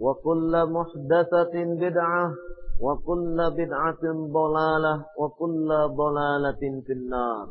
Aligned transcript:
وكل 0.00 0.52
محدثة 0.76 1.54
بدعة 1.54 2.32
وكل 2.80 3.38
بدعة 3.58 4.04
ضلالة 4.38 4.94
وكل 5.18 5.68
ضلالة 5.96 6.62
في 6.86 6.92
النار 6.92 7.46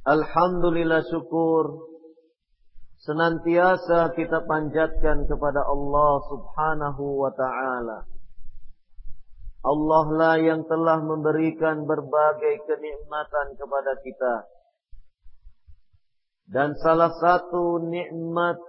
Alhamdulillah 0.00 1.04
syukur 1.06 1.86
senantiasa 3.04 4.16
kita 4.16 4.48
panjatkan 4.48 5.28
kepada 5.28 5.60
Allah 5.60 6.12
Subhanahu 6.24 7.04
wa 7.20 7.30
taala. 7.36 8.08
Allah 9.60 10.06
lah 10.16 10.36
yang 10.40 10.64
telah 10.64 11.04
memberikan 11.04 11.84
berbagai 11.84 12.64
kenikmatan 12.64 13.46
kepada 13.60 13.92
kita. 14.00 14.34
Dan 16.45 16.77
salah 16.77 17.09
satu 17.17 17.81
nikmat 17.89 18.61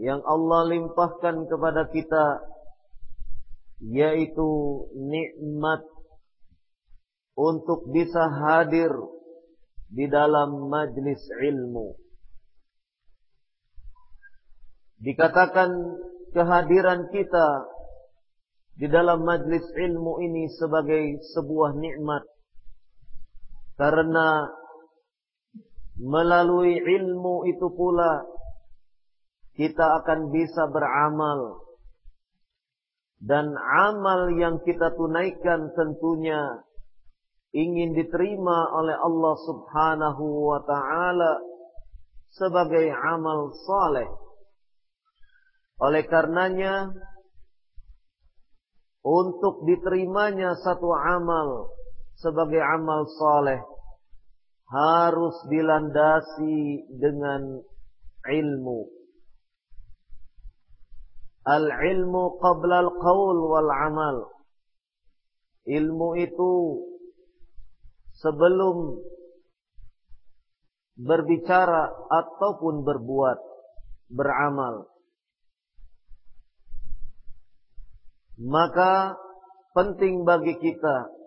yang 0.00 0.24
Allah 0.26 0.66
limpahkan 0.74 1.46
kepada 1.46 1.86
kita 1.92 2.26
yaitu 3.80 4.50
nikmat 4.92 5.80
untuk 7.36 7.88
bisa 7.88 8.28
hadir 8.28 8.92
di 9.88 10.04
dalam 10.06 10.68
majlis 10.68 11.20
ilmu. 11.40 11.96
Dikatakan 15.00 15.72
kehadiran 16.36 17.08
kita 17.08 17.48
di 18.76 18.86
dalam 18.88 19.24
majlis 19.24 19.64
ilmu 19.76 20.20
ini 20.20 20.48
sebagai 20.60 21.20
sebuah 21.32 21.72
nikmat 21.76 22.24
karena 23.80 24.44
Melalui 26.00 26.80
ilmu 26.80 27.44
itu 27.44 27.68
pula 27.76 28.24
kita 29.52 30.00
akan 30.00 30.32
bisa 30.32 30.64
beramal. 30.72 31.60
Dan 33.20 33.52
amal 33.52 34.32
yang 34.32 34.64
kita 34.64 34.96
tunaikan 34.96 35.68
tentunya 35.76 36.64
ingin 37.52 37.92
diterima 37.92 38.72
oleh 38.80 38.96
Allah 38.96 39.34
Subhanahu 39.44 40.24
wa 40.48 40.64
taala 40.64 41.32
sebagai 42.32 42.88
amal 42.88 43.52
saleh. 43.68 44.08
Oleh 45.84 46.08
karenanya 46.08 46.96
untuk 49.04 49.68
diterimanya 49.68 50.56
satu 50.64 50.88
amal 50.96 51.68
sebagai 52.16 52.64
amal 52.64 53.04
saleh 53.20 53.60
harus 54.70 55.34
dilandasi 55.50 56.86
dengan 56.94 57.58
ilmu. 58.22 58.86
Al-ilmu 61.42 62.38
qabla 62.38 62.86
al-qawl 62.86 63.38
wal 63.50 63.70
amal. 63.90 64.16
Ilmu 65.66 66.08
itu 66.22 66.52
sebelum 68.22 69.02
berbicara 70.94 71.90
ataupun 72.06 72.86
berbuat, 72.86 73.38
beramal. 74.14 74.86
Maka 78.40 79.18
penting 79.74 80.24
bagi 80.24 80.56
kita 80.56 81.19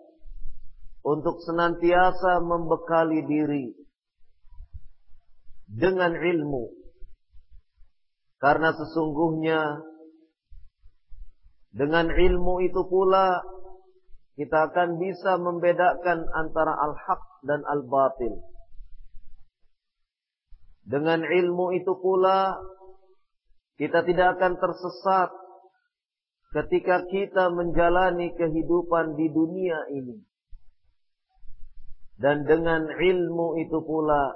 untuk 1.04 1.36
senantiasa 1.44 2.40
membekali 2.40 3.20
diri 3.28 3.66
dengan 5.68 6.16
ilmu. 6.16 6.72
Karena 8.40 8.72
sesungguhnya 8.72 9.84
dengan 11.74 12.08
ilmu 12.08 12.64
itu 12.64 12.82
pula 12.88 13.44
kita 14.34 14.72
akan 14.72 14.98
bisa 14.98 15.38
membedakan 15.38 16.24
antara 16.34 16.74
al-haq 16.74 17.22
dan 17.46 17.60
al-batil. 17.68 18.42
Dengan 20.84 21.24
ilmu 21.24 21.72
itu 21.76 21.96
pula 22.00 22.58
kita 23.80 24.04
tidak 24.04 24.38
akan 24.38 24.60
tersesat 24.60 25.30
ketika 26.54 27.02
kita 27.08 27.50
menjalani 27.50 28.30
kehidupan 28.36 29.18
di 29.18 29.26
dunia 29.32 29.78
ini. 29.90 30.33
Dan 32.14 32.46
dengan 32.46 32.86
ilmu 32.86 33.58
itu 33.58 33.78
pula 33.82 34.34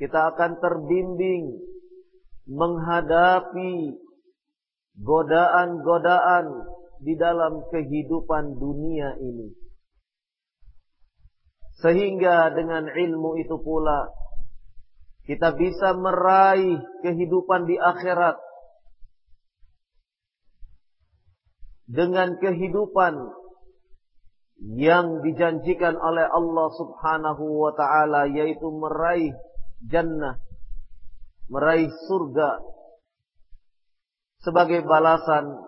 kita 0.00 0.34
akan 0.34 0.58
terbimbing 0.58 1.60
menghadapi 2.48 4.00
godaan-godaan 5.00 6.46
di 7.04 7.14
dalam 7.20 7.68
kehidupan 7.68 8.56
dunia 8.56 9.16
ini. 9.20 9.52
Sehingga 11.84 12.54
dengan 12.54 12.88
ilmu 12.88 13.36
itu 13.42 13.60
pula 13.60 14.08
kita 15.28 15.56
bisa 15.56 15.92
meraih 15.96 16.80
kehidupan 17.04 17.68
di 17.68 17.76
akhirat 17.76 18.36
dengan 21.88 22.40
kehidupan 22.40 23.43
yang 24.62 25.20
dijanjikan 25.20 25.98
oleh 25.98 26.26
Allah 26.30 26.68
Subhanahu 26.78 27.44
wa 27.58 27.72
taala 27.74 28.30
yaitu 28.30 28.70
meraih 28.70 29.34
jannah, 29.90 30.38
meraih 31.50 31.90
surga 32.06 32.62
sebagai 34.44 34.84
balasan 34.86 35.58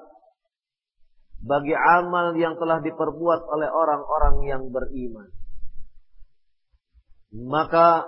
bagi 1.43 1.75
amal 1.75 2.37
yang 2.39 2.57
telah 2.57 2.81
diperbuat 2.81 3.41
oleh 3.49 3.69
orang-orang 3.69 4.37
yang 4.49 4.63
beriman. 4.73 5.29
Maka 7.37 8.07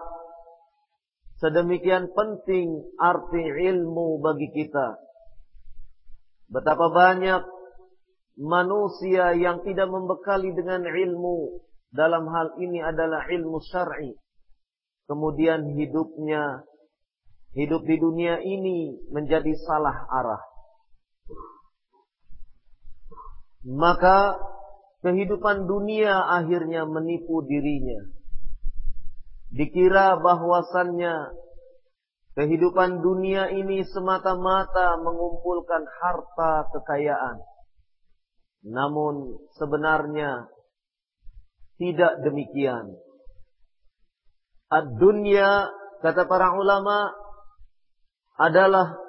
sedemikian 1.43 2.09
penting 2.15 2.87
arti 2.97 3.43
ilmu 3.45 4.23
bagi 4.25 4.49
kita. 4.55 4.97
Betapa 6.49 6.89
banyak 6.89 7.58
manusia 8.38 9.35
yang 9.35 9.67
tidak 9.67 9.90
membekali 9.90 10.55
dengan 10.55 10.87
ilmu 10.87 11.58
dalam 11.90 12.31
hal 12.31 12.55
ini 12.62 12.79
adalah 12.79 13.26
ilmu 13.26 13.58
syar'i. 13.67 14.14
Kemudian 15.11 15.75
hidupnya 15.75 16.62
hidup 17.58 17.82
di 17.82 17.96
dunia 17.99 18.38
ini 18.38 19.02
menjadi 19.11 19.50
salah 19.67 20.06
arah. 20.06 20.43
Maka 23.67 24.38
kehidupan 25.02 25.67
dunia 25.67 26.14
akhirnya 26.31 26.87
menipu 26.87 27.43
dirinya. 27.43 28.06
Dikira 29.49 30.20
bahwasannya 30.20 31.35
kehidupan 32.37 33.00
dunia 33.00 33.49
ini 33.50 33.82
semata-mata 33.88 35.00
mengumpulkan 35.00 35.88
harta 35.88 36.69
kekayaan 36.76 37.40
namun 38.69 39.41
sebenarnya 39.56 40.53
tidak 41.81 42.20
demikian. 42.20 42.99
Ad-dunya 44.69 45.73
kata 46.05 46.29
para 46.29 46.53
ulama 46.53 47.17
adalah 48.37 49.00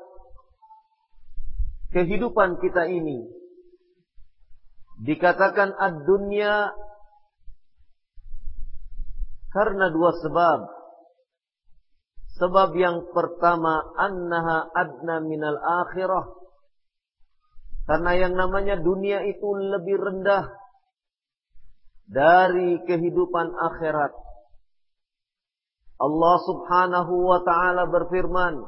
kehidupan 1.92 2.62
kita 2.64 2.88
ini. 2.88 3.28
Dikatakan 5.04 5.76
ad-dunya 5.76 6.72
karena 9.52 9.92
dua 9.92 10.12
sebab. 10.24 10.60
Sebab 12.40 12.70
yang 12.80 13.12
pertama 13.12 13.84
annaha 14.00 14.72
adna 14.72 15.20
minal 15.20 15.60
akhirah 15.60 16.39
karena 17.90 18.12
yang 18.22 18.38
namanya 18.38 18.78
dunia 18.78 19.26
itu 19.26 19.50
lebih 19.50 19.98
rendah 19.98 20.46
dari 22.06 22.86
kehidupan 22.86 23.50
akhirat. 23.50 24.14
Allah 25.98 26.36
subhanahu 26.46 27.14
wa 27.18 27.42
ta'ala 27.42 27.90
berfirman, 27.90 28.62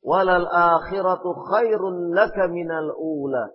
Walal 0.00 0.48
akhiratu 0.48 1.28
khairun 1.52 2.16
laka 2.16 2.48
minal 2.48 2.88
ula. 2.96 3.52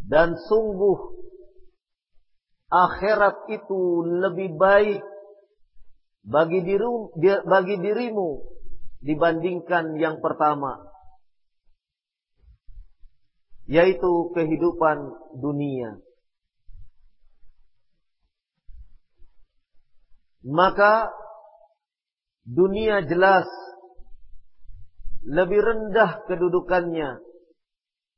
Dan 0.00 0.32
sungguh 0.32 0.96
akhirat 2.72 3.52
itu 3.52 4.00
lebih 4.16 4.56
baik 4.56 5.04
bagi 6.24 6.64
dirimu, 6.64 7.12
bagi 7.44 7.76
dirimu 7.84 8.48
dibandingkan 9.04 9.92
yang 10.00 10.24
pertama 10.24 10.88
yaitu 13.70 14.34
kehidupan 14.34 15.14
dunia. 15.38 16.02
Maka 20.42 21.14
dunia 22.42 23.06
jelas 23.06 23.46
lebih 25.22 25.62
rendah 25.62 26.26
kedudukannya 26.26 27.22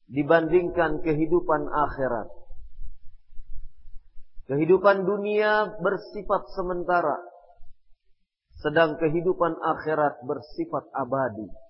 dibandingkan 0.08 1.04
kehidupan 1.04 1.68
akhirat. 1.68 2.32
Kehidupan 4.48 5.04
dunia 5.04 5.68
bersifat 5.84 6.48
sementara, 6.56 7.20
sedang 8.64 8.96
kehidupan 8.96 9.52
akhirat 9.60 10.16
bersifat 10.24 10.88
abadi. 10.96 11.61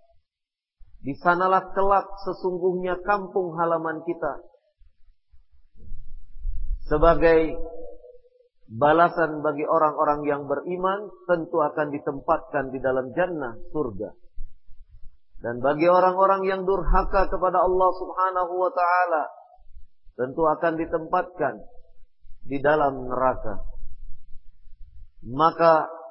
Di 1.03 1.19
sanalah 1.19 1.75
kelak 1.75 2.07
sesungguhnya 2.23 3.03
kampung 3.03 3.59
halaman 3.59 4.07
kita. 4.07 4.39
Sebagai 6.87 7.59
balasan 8.71 9.43
bagi 9.43 9.67
orang-orang 9.67 10.23
yang 10.25 10.43
beriman 10.47 11.11
tentu 11.27 11.59
akan 11.59 11.91
ditempatkan 11.91 12.71
di 12.71 12.79
dalam 12.79 13.11
jannah 13.19 13.59
surga. 13.75 14.15
Dan 15.43 15.59
bagi 15.59 15.91
orang-orang 15.91 16.47
yang 16.47 16.63
durhaka 16.63 17.27
kepada 17.27 17.59
Allah 17.59 17.91
Subhanahu 17.99 18.53
wa 18.63 18.71
taala 18.71 19.23
tentu 20.15 20.47
akan 20.47 20.79
ditempatkan 20.79 21.55
di 22.47 22.63
dalam 22.63 23.11
neraka. 23.11 23.59
Maka 25.27 26.02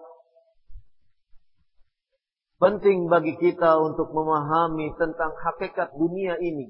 Penting 2.61 3.09
bagi 3.09 3.41
kita 3.41 3.81
untuk 3.81 4.13
memahami 4.13 4.93
tentang 4.93 5.33
hakikat 5.33 5.97
dunia 5.97 6.37
ini. 6.37 6.69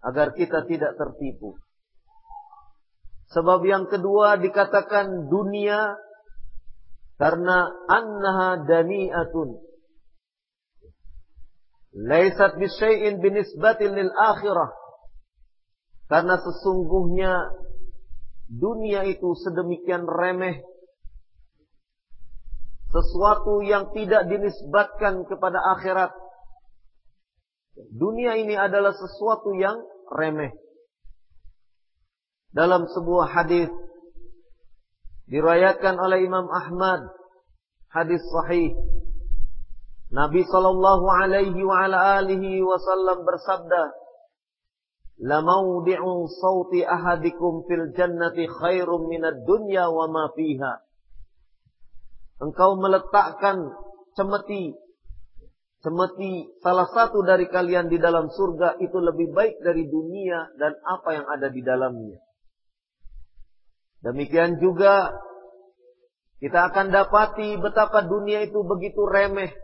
Agar 0.00 0.32
kita 0.32 0.64
tidak 0.64 0.96
tertipu. 0.96 1.60
Sebab 3.36 3.60
yang 3.68 3.92
kedua 3.92 4.40
dikatakan 4.40 5.28
dunia 5.28 6.00
karena 7.20 7.68
annaha 7.92 8.64
dani'atun. 8.64 9.60
Laisat 11.96 12.56
bisyai'in 12.56 13.20
binisbatin 13.20 13.92
lil 13.92 14.08
akhirah. 14.16 14.72
Karena 16.08 16.40
sesungguhnya 16.40 17.52
dunia 18.48 19.04
itu 19.04 19.36
sedemikian 19.44 20.08
remeh 20.08 20.64
sesuatu 22.96 23.60
yang 23.60 23.92
tidak 23.92 24.24
dinisbatkan 24.24 25.28
kepada 25.28 25.60
akhirat. 25.76 26.16
Dunia 27.92 28.40
ini 28.40 28.56
adalah 28.56 28.96
sesuatu 28.96 29.52
yang 29.52 29.76
remeh. 30.08 30.56
Dalam 32.56 32.88
sebuah 32.88 33.36
hadis 33.36 33.68
diriwayatkan 35.28 36.00
oleh 36.00 36.24
Imam 36.24 36.48
Ahmad, 36.48 37.04
hadis 37.92 38.24
sahih. 38.32 38.72
Nabi 40.08 40.48
sallallahu 40.48 41.04
alaihi 41.04 41.60
wa 41.68 41.84
ala 41.84 42.24
alihi 42.24 42.64
wasallam 42.64 43.28
bersabda, 43.28 43.92
"La 45.20 45.44
mawdi'u 45.44 46.24
sawti 46.32 46.80
ahadikum 46.80 47.68
fil 47.68 47.92
jannati 47.92 48.48
khairum 48.48 49.04
minad 49.12 49.44
dunya 49.44 49.84
wa 49.92 50.08
ma 50.08 50.32
fiha." 50.32 50.85
Engkau 52.42 52.76
meletakkan 52.76 53.72
cemeti 54.16 54.76
cemeti 55.86 56.50
salah 56.66 56.88
satu 56.90 57.22
dari 57.22 57.46
kalian 57.46 57.86
di 57.86 58.02
dalam 58.02 58.26
surga 58.26 58.80
itu 58.82 58.98
lebih 58.98 59.30
baik 59.30 59.62
dari 59.62 59.86
dunia 59.86 60.50
dan 60.58 60.74
apa 60.82 61.14
yang 61.14 61.26
ada 61.30 61.46
di 61.46 61.62
dalamnya. 61.62 62.18
Demikian 64.02 64.58
juga 64.58 65.14
kita 66.42 66.74
akan 66.74 66.92
dapati 66.92 67.56
betapa 67.62 68.04
dunia 68.04 68.44
itu 68.44 68.60
begitu 68.66 69.02
remeh, 69.06 69.54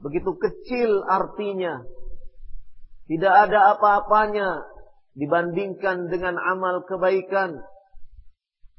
begitu 0.00 0.30
kecil 0.38 1.04
artinya. 1.04 1.84
Tidak 3.04 3.34
ada 3.34 3.76
apa-apanya 3.76 4.64
dibandingkan 5.12 6.08
dengan 6.08 6.40
amal 6.40 6.88
kebaikan 6.88 7.60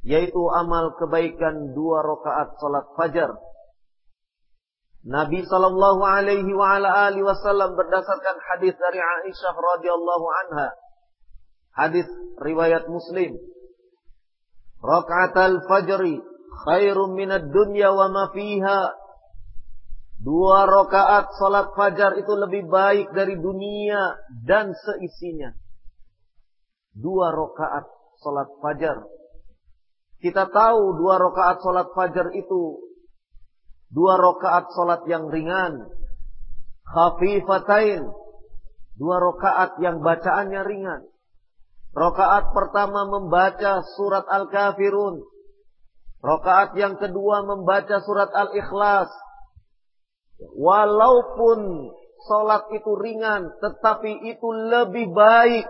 yaitu 0.05 0.37
amal 0.53 0.93
kebaikan 1.01 1.73
dua 1.73 2.05
rakaat 2.05 2.61
salat 2.61 2.85
fajar. 2.93 3.31
Nabi 5.05 5.41
sallallahu 5.41 6.01
alaihi 6.05 6.49
wa 6.53 6.77
ala 6.77 7.09
alihi 7.09 7.25
wasallam 7.25 7.73
berdasarkan 7.73 8.37
hadis 8.53 8.73
dari 8.77 9.01
Aisyah 9.01 9.53
radhiyallahu 9.53 10.27
anha. 10.45 10.69
Hadis 11.73 12.05
riwayat 12.37 12.85
Muslim. 12.85 13.33
Rakaat 14.81 15.33
al-fajri 15.33 16.21
khairum 16.69 17.17
minad 17.17 17.49
dunya 17.49 17.89
wa 17.89 18.05
ma 18.09 18.29
fiha. 18.29 18.93
Dua 20.21 20.69
rakaat 20.69 21.33
salat 21.37 21.73
fajar 21.73 22.17
itu 22.17 22.33
lebih 22.33 22.69
baik 22.69 23.13
dari 23.13 23.37
dunia 23.41 24.21
dan 24.45 24.73
seisinya. 24.73 25.53
Dua 26.93 27.29
rakaat 27.29 27.85
salat 28.21 28.49
fajar 28.61 29.14
kita 30.25 30.49
tahu 30.49 30.97
dua 30.97 31.21
rakaat 31.21 31.61
solat 31.61 31.93
fajar 31.93 32.33
itu 32.33 32.81
dua 33.93 34.17
rakaat 34.17 34.73
solat 34.73 35.05
yang 35.05 35.29
ringan, 35.29 35.85
khafifatain, 36.89 38.09
Dua 38.95 39.19
rokaat 39.19 39.75
yang 39.83 39.99
bacaannya 39.99 40.61
ringan. 40.63 41.01
Rokaat 41.91 42.55
pertama 42.55 43.07
membaca 43.07 43.83
surat 43.95 44.23
Al-Kafirun. 44.27 45.19
Rokaat 46.23 46.75
yang 46.79 46.95
kedua 46.95 47.43
membaca 47.43 47.99
surat 48.03 48.31
Al-Ikhlas. 48.31 49.11
Walaupun 50.55 51.91
sholat 52.27 52.71
itu 52.71 52.91
ringan, 52.99 53.51
tetapi 53.59 54.31
itu 54.31 54.47
lebih 54.71 55.11
baik 55.11 55.67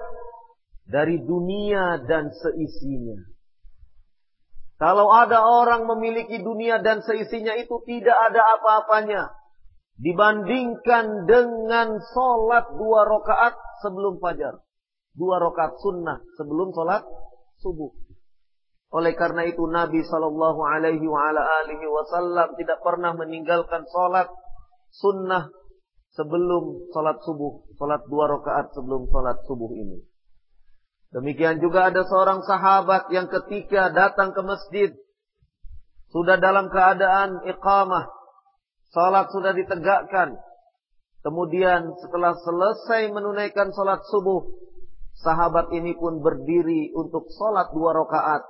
dari 0.86 1.22
dunia 1.22 2.02
dan 2.06 2.30
seisinya. 2.30 3.26
Kalau 4.76 5.08
ada 5.08 5.40
orang 5.40 5.88
memiliki 5.88 6.44
dunia 6.44 6.84
dan 6.84 7.00
seisinya 7.00 7.56
itu 7.56 7.80
tidak 7.88 8.18
ada 8.32 8.42
apa-apanya. 8.60 9.32
Dibandingkan 9.96 11.24
dengan 11.24 11.96
sholat 12.12 12.76
dua 12.76 13.08
rakaat 13.08 13.56
sebelum 13.80 14.20
fajar. 14.20 14.60
Dua 15.16 15.40
rakaat 15.40 15.80
sunnah 15.80 16.20
sebelum 16.36 16.76
sholat 16.76 17.08
subuh. 17.64 17.96
Oleh 18.92 19.16
karena 19.16 19.48
itu 19.48 19.64
Nabi 19.64 20.04
Shallallahu 20.04 20.62
Alaihi 20.68 21.08
Wasallam 21.08 22.60
tidak 22.60 22.84
pernah 22.84 23.16
meninggalkan 23.16 23.88
sholat 23.88 24.28
sunnah 24.92 25.52
sebelum 26.16 26.92
sholat 26.92 27.20
subuh, 27.24 27.64
sholat 27.80 28.04
dua 28.12 28.40
rakaat 28.40 28.72
sebelum 28.76 29.08
sholat 29.08 29.40
subuh 29.48 29.72
ini. 29.72 30.04
Demikian 31.16 31.64
juga 31.64 31.88
ada 31.88 32.04
seorang 32.04 32.44
sahabat 32.44 33.08
yang 33.08 33.32
ketika 33.32 33.88
datang 33.96 34.36
ke 34.36 34.42
masjid 34.44 34.92
sudah 36.12 36.36
dalam 36.36 36.68
keadaan 36.68 37.40
iqamah, 37.48 38.12
salat 38.92 39.32
sudah 39.32 39.56
ditegakkan. 39.56 40.36
Kemudian 41.24 41.96
setelah 42.04 42.36
selesai 42.36 43.16
menunaikan 43.16 43.72
salat 43.72 44.04
subuh, 44.12 44.44
sahabat 45.24 45.72
ini 45.72 45.96
pun 45.96 46.20
berdiri 46.20 46.92
untuk 46.92 47.32
salat 47.32 47.72
dua 47.72 47.96
rakaat, 47.96 48.44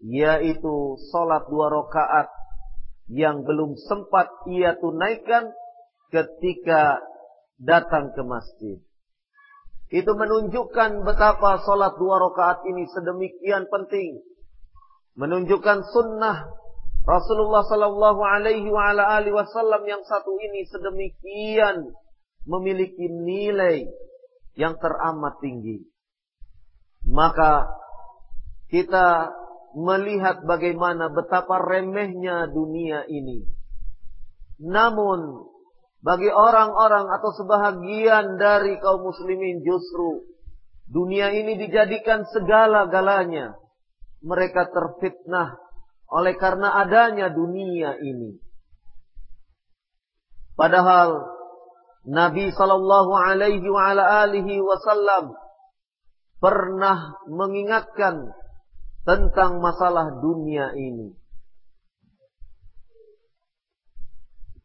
yaitu 0.00 0.96
salat 1.12 1.44
dua 1.52 1.68
rakaat 1.68 2.32
yang 3.12 3.44
belum 3.44 3.76
sempat 3.76 4.32
ia 4.48 4.80
tunaikan 4.80 5.52
ketika 6.08 7.04
datang 7.60 8.16
ke 8.16 8.22
masjid. 8.24 8.80
Itu 9.92 10.16
menunjukkan 10.16 11.04
betapa 11.04 11.60
sholat 11.68 12.00
dua 12.00 12.16
rakaat 12.16 12.64
ini 12.64 12.88
sedemikian 12.88 13.68
penting. 13.68 14.24
Menunjukkan 15.20 15.84
sunnah 15.92 16.48
Rasulullah 17.04 17.60
Sallallahu 17.68 18.20
Alaihi 18.24 18.72
Wasallam 18.72 19.84
yang 19.84 20.00
satu 20.08 20.32
ini 20.40 20.64
sedemikian 20.64 21.92
memiliki 22.48 23.04
nilai 23.04 23.84
yang 24.56 24.80
teramat 24.80 25.36
tinggi. 25.44 25.84
Maka 27.04 27.68
kita 28.72 29.28
melihat 29.76 30.40
bagaimana 30.48 31.12
betapa 31.12 31.60
remehnya 31.60 32.48
dunia 32.48 33.04
ini. 33.12 33.44
Namun 34.56 35.51
bagi 36.02 36.26
orang-orang 36.26 37.06
atau 37.14 37.30
sebahagian 37.38 38.34
dari 38.34 38.74
kaum 38.82 39.06
muslimin 39.06 39.62
justru 39.62 40.26
dunia 40.90 41.30
ini 41.30 41.56
dijadikan 41.56 42.26
segala-galanya. 42.26 43.54
Mereka 44.22 44.70
terfitnah 44.70 45.58
oleh 46.06 46.34
karena 46.38 46.78
adanya 46.78 47.30
dunia 47.30 47.98
ini. 47.98 48.38
Padahal 50.54 51.26
Nabi 52.06 52.50
sallallahu 52.54 53.12
alaihi 53.14 53.66
wa 53.66 53.82
ala 53.94 54.26
alihi 54.26 54.62
wasallam 54.62 55.34
pernah 56.42 57.18
mengingatkan 57.30 58.30
tentang 59.06 59.62
masalah 59.62 60.18
dunia 60.18 60.74
ini. 60.74 61.14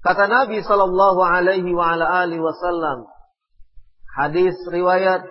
Kata 0.07 0.23
Nabi 0.31 0.63
sallallahu 0.63 1.19
alaihi 1.19 1.75
wasallam 2.39 3.11
hadis 4.15 4.55
riwayat 4.71 5.27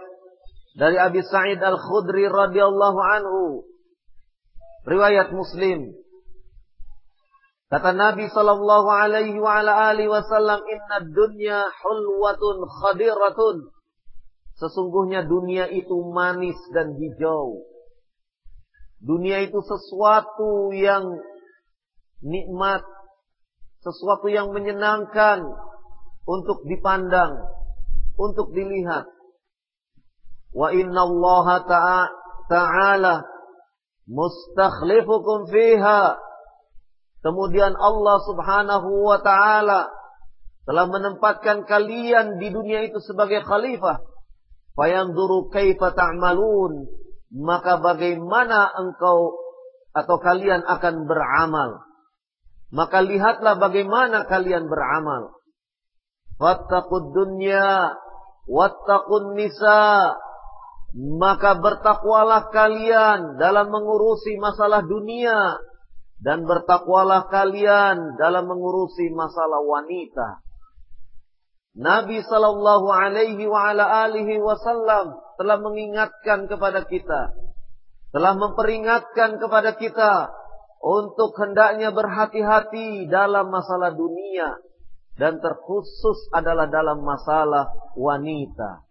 dari 0.77 1.01
Abi 1.01 1.25
Sa'id 1.25 1.57
Al-Khudri 1.65 2.29
radhiyallahu 2.29 3.01
anhu. 3.01 3.65
Riwayat 4.85 5.33
Muslim. 5.33 5.97
Kata 7.73 7.97
Nabi 7.97 8.29
sallallahu 8.29 8.89
alaihi 8.93 9.41
wasallam 10.13 10.61
inna 10.61 11.09
dunya 11.09 11.65
hulwatun 11.81 12.69
khadiratun 12.69 13.57
Sesungguhnya 14.57 15.25
dunia 15.25 15.69
itu 15.69 15.97
manis 16.13 16.57
dan 16.73 16.97
hijau. 16.97 17.65
Dunia 19.05 19.45
itu 19.45 19.61
sesuatu 19.61 20.73
yang 20.73 21.05
nikmat 22.25 22.81
sesuatu 23.87 24.27
yang 24.27 24.51
menyenangkan 24.51 25.47
untuk 26.27 26.67
dipandang, 26.67 27.39
untuk 28.19 28.51
dilihat. 28.51 29.07
Wa 30.51 30.75
inna 30.75 31.07
Allah 31.07 31.47
ta'ala 32.51 33.15
mustakhlifukum 34.11 35.47
fiha. 35.55 36.19
Kemudian 37.23 37.79
Allah 37.79 38.17
subhanahu 38.27 39.07
wa 39.07 39.19
ta'ala 39.23 39.91
telah 40.67 40.85
menempatkan 40.91 41.63
kalian 41.63 42.43
di 42.43 42.51
dunia 42.51 42.91
itu 42.91 42.99
sebagai 43.07 43.47
khalifah. 43.47 44.03
Fayanzuru 44.75 45.47
kaifa 45.55 45.95
ta'malun. 45.95 46.91
Maka 47.39 47.79
bagaimana 47.79 48.71
engkau 48.75 49.35
atau 49.95 50.17
kalian 50.19 50.67
akan 50.67 51.07
beramal. 51.07 51.86
Maka 52.75 52.99
lihatlah 53.03 53.59
bagaimana 53.63 54.27
kalian 54.27 54.67
beramal. 54.67 55.39
Wattaqud 56.37 57.15
dunya 57.15 57.95
wattaqun 58.51 59.39
nisa. 59.39 60.17
Maka 60.97 61.61
bertakwalah 61.61 62.49
kalian 62.51 63.37
dalam 63.37 63.69
mengurusi 63.69 64.41
masalah 64.41 64.81
dunia 64.81 65.61
dan 66.17 66.49
bertakwalah 66.49 67.29
kalian 67.29 68.17
dalam 68.17 68.49
mengurusi 68.49 69.13
masalah 69.13 69.61
wanita. 69.61 70.41
Nabi 71.77 72.25
sallallahu 72.25 72.89
alaihi 72.89 73.45
wa 73.45 73.69
ala 73.69 74.09
alihi 74.09 74.41
wasallam 74.41 75.13
telah 75.37 75.61
mengingatkan 75.61 76.49
kepada 76.49 76.89
kita, 76.89 77.37
telah 78.17 78.33
memperingatkan 78.33 79.37
kepada 79.37 79.77
kita 79.77 80.33
untuk 80.81 81.33
hendaknya 81.41 81.91
berhati-hati 81.91 83.09
dalam 83.09 83.49
masalah 83.49 83.97
dunia 83.97 84.61
dan 85.17 85.41
terkhusus 85.41 86.29
adalah 86.33 86.69
dalam 86.69 87.01
masalah 87.01 87.73
wanita. 87.97 88.85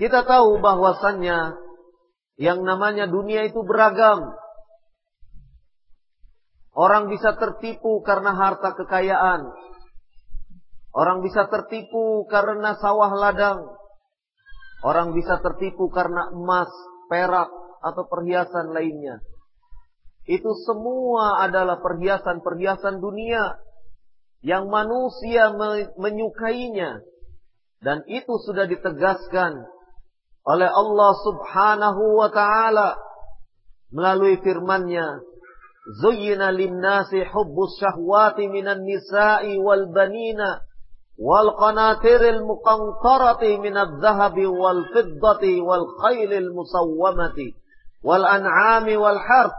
Kita 0.00 0.24
tahu 0.24 0.58
bahwasannya 0.58 1.54
yang 2.40 2.64
namanya 2.64 3.06
dunia 3.06 3.46
itu 3.46 3.60
beragam. 3.62 4.34
Orang 6.72 7.12
bisa 7.12 7.36
tertipu 7.36 8.00
karena 8.00 8.32
harta 8.32 8.72
kekayaan. 8.72 9.52
Orang 10.96 11.20
bisa 11.20 11.44
tertipu 11.52 12.24
karena 12.32 12.72
sawah 12.80 13.12
ladang. 13.12 13.68
Orang 14.80 15.12
bisa 15.12 15.38
tertipu 15.44 15.92
karena 15.92 16.32
emas 16.32 16.72
perak, 17.12 17.52
atau 17.84 18.08
perhiasan 18.08 18.72
lainnya. 18.72 19.20
Itu 20.24 20.56
semua 20.64 21.44
adalah 21.44 21.82
perhiasan-perhiasan 21.84 23.02
dunia 23.02 23.58
yang 24.40 24.70
manusia 24.72 25.52
menyukainya. 26.00 27.04
Dan 27.82 28.06
itu 28.06 28.38
sudah 28.46 28.70
ditegaskan 28.70 29.66
oleh 30.46 30.70
Allah 30.70 31.12
subhanahu 31.26 32.22
wa 32.22 32.30
ta'ala 32.30 32.94
melalui 33.90 34.38
firman-Nya. 34.38 35.26
Zuyyina 35.98 36.54
lin-nasi 36.54 37.26
hubbus 37.26 37.82
syahwati 37.82 38.46
minan 38.46 38.86
nisa'i 38.86 39.58
wal 39.58 39.90
banina 39.90 40.62
wal 41.20 41.52
qanatiril 41.56 42.44
muqantarati 42.44 43.60
minadh 43.60 44.00
dhahabi 44.00 44.48
wal 44.48 44.84
fiddati 44.92 45.60
wal 45.60 45.86
khailil 46.00 46.50
musawwamati 46.56 47.56
wal 48.00 48.24
an'ami 48.24 48.96
wal 48.96 49.20
harf 49.20 49.54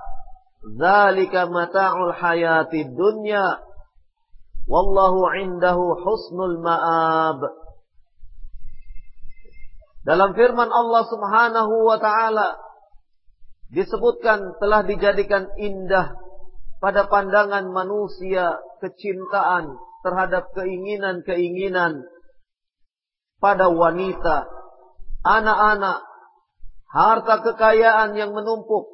dzalika 0.64 1.52
mata'ul 1.52 2.16
hayati 2.16 2.88
dunya. 2.88 3.62
Wallahu 4.64 5.28
'indahu 5.36 5.92
husnul 6.08 6.64
ma'ab. 6.64 7.44
Dalam 10.08 10.36
firman 10.36 10.72
Allah 10.72 11.04
Subhanahu 11.08 11.74
wa 11.84 12.00
taala 12.00 12.56
disebutkan 13.72 14.56
telah 14.60 14.88
dijadikan 14.88 15.52
indah 15.60 16.16
pada 16.80 17.08
pandangan 17.08 17.72
manusia 17.72 18.60
kecintaan 18.84 19.80
terhadap 20.04 20.52
keinginan-keinginan 20.54 22.04
pada 23.40 23.72
wanita, 23.72 24.48
anak-anak, 25.24 26.00
harta 26.92 27.36
kekayaan 27.42 28.14
yang 28.20 28.36
menumpuk, 28.36 28.88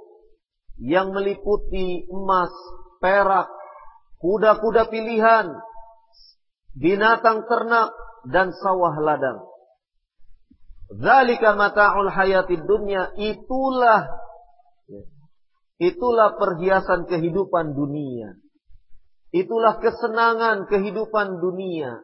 yang 0.79 1.11
meliputi 1.11 2.07
emas, 2.07 2.53
perak, 3.01 3.49
kuda-kuda 4.21 4.87
pilihan, 4.87 5.51
binatang 6.77 7.43
ternak, 7.49 7.91
dan 8.29 8.53
sawah 8.55 8.95
ladang. 9.01 9.43
Zalika 10.89 11.53
mata'ul 11.53 12.09
hayatid 12.09 12.65
dunya, 12.65 13.13
itulah 13.17 14.09
itulah 15.79 16.35
perhiasan 16.35 17.07
kehidupan 17.07 17.77
dunia. 17.77 18.35
Itulah 19.29 19.77
kesenangan 19.77 20.65
kehidupan 20.65 21.37
dunia. 21.37 22.01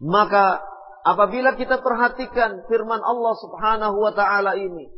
Maka 0.00 0.60
apabila 1.04 1.56
kita 1.56 1.80
perhatikan 1.80 2.64
firman 2.68 3.00
Allah 3.00 3.34
Subhanahu 3.40 3.96
wa 3.96 4.12
taala 4.12 4.56
ini, 4.60 4.92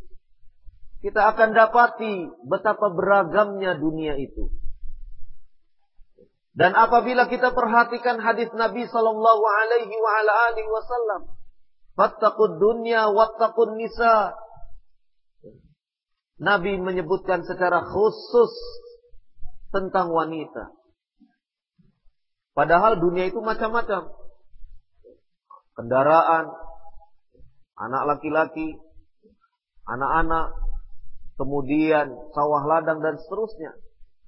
kita 1.02 1.34
akan 1.34 1.54
dapati 1.54 2.30
betapa 2.46 2.90
beragamnya 2.94 3.78
dunia 3.78 4.18
itu. 4.18 4.50
Dan 6.52 6.76
apabila 6.76 7.26
kita 7.26 7.50
perhatikan 7.54 8.20
hadis 8.20 8.50
Nabi 8.52 8.84
sallallahu 8.84 9.42
alaihi 9.42 9.94
wa 9.96 10.10
ala 10.20 10.32
alihi 10.52 10.68
wasallam, 10.68 11.22
"Fattaqud 11.98 12.58
dunya 12.58 13.08
wattaqun 13.10 13.78
nisa." 13.78 14.36
Nabi 16.42 16.74
menyebutkan 16.82 17.46
secara 17.46 17.86
khusus 17.86 18.52
tentang 19.72 20.12
wanita. 20.12 20.70
Padahal 22.52 23.00
dunia 23.00 23.32
itu 23.32 23.40
macam-macam 23.40 24.12
kendaraan, 25.72 26.52
anak 27.80 28.02
laki-laki, 28.04 28.76
anak-anak, 29.88 30.52
kemudian 31.40 32.12
sawah 32.36 32.62
ladang 32.68 33.00
dan 33.00 33.16
seterusnya. 33.16 33.72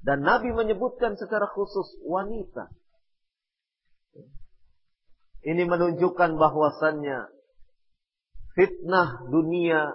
Dan 0.04 0.24
Nabi 0.24 0.52
menyebutkan 0.52 1.16
secara 1.16 1.48
khusus 1.48 2.00
wanita. 2.04 2.68
Ini 5.44 5.68
menunjukkan 5.68 6.40
bahwasannya 6.40 7.28
fitnah 8.56 9.28
dunia 9.28 9.92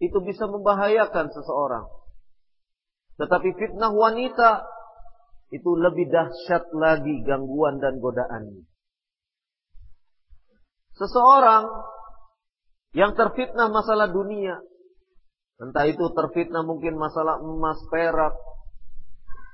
itu 0.00 0.20
bisa 0.20 0.44
membahayakan 0.44 1.32
seseorang. 1.32 1.88
Tetapi 3.16 3.48
fitnah 3.56 3.92
wanita 3.92 4.64
itu 5.54 5.70
lebih 5.78 6.10
dahsyat 6.10 6.66
lagi 6.74 7.22
gangguan 7.22 7.78
dan 7.78 8.02
godaannya. 8.02 8.66
Seseorang 10.98 11.70
yang 12.94 13.14
terfitnah 13.14 13.70
masalah 13.70 14.10
dunia, 14.10 14.58
entah 15.62 15.86
itu 15.86 16.10
terfitnah 16.10 16.66
mungkin 16.66 16.98
masalah 16.98 17.38
emas, 17.38 17.78
perak, 17.86 18.34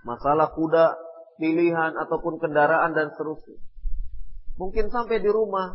masalah 0.08 0.52
kuda, 0.56 0.96
pilihan 1.36 1.96
ataupun 1.96 2.40
kendaraan 2.40 2.96
dan 2.96 3.12
seterusnya. 3.12 3.60
Mungkin 4.56 4.92
sampai 4.92 5.20
di 5.20 5.28
rumah 5.32 5.72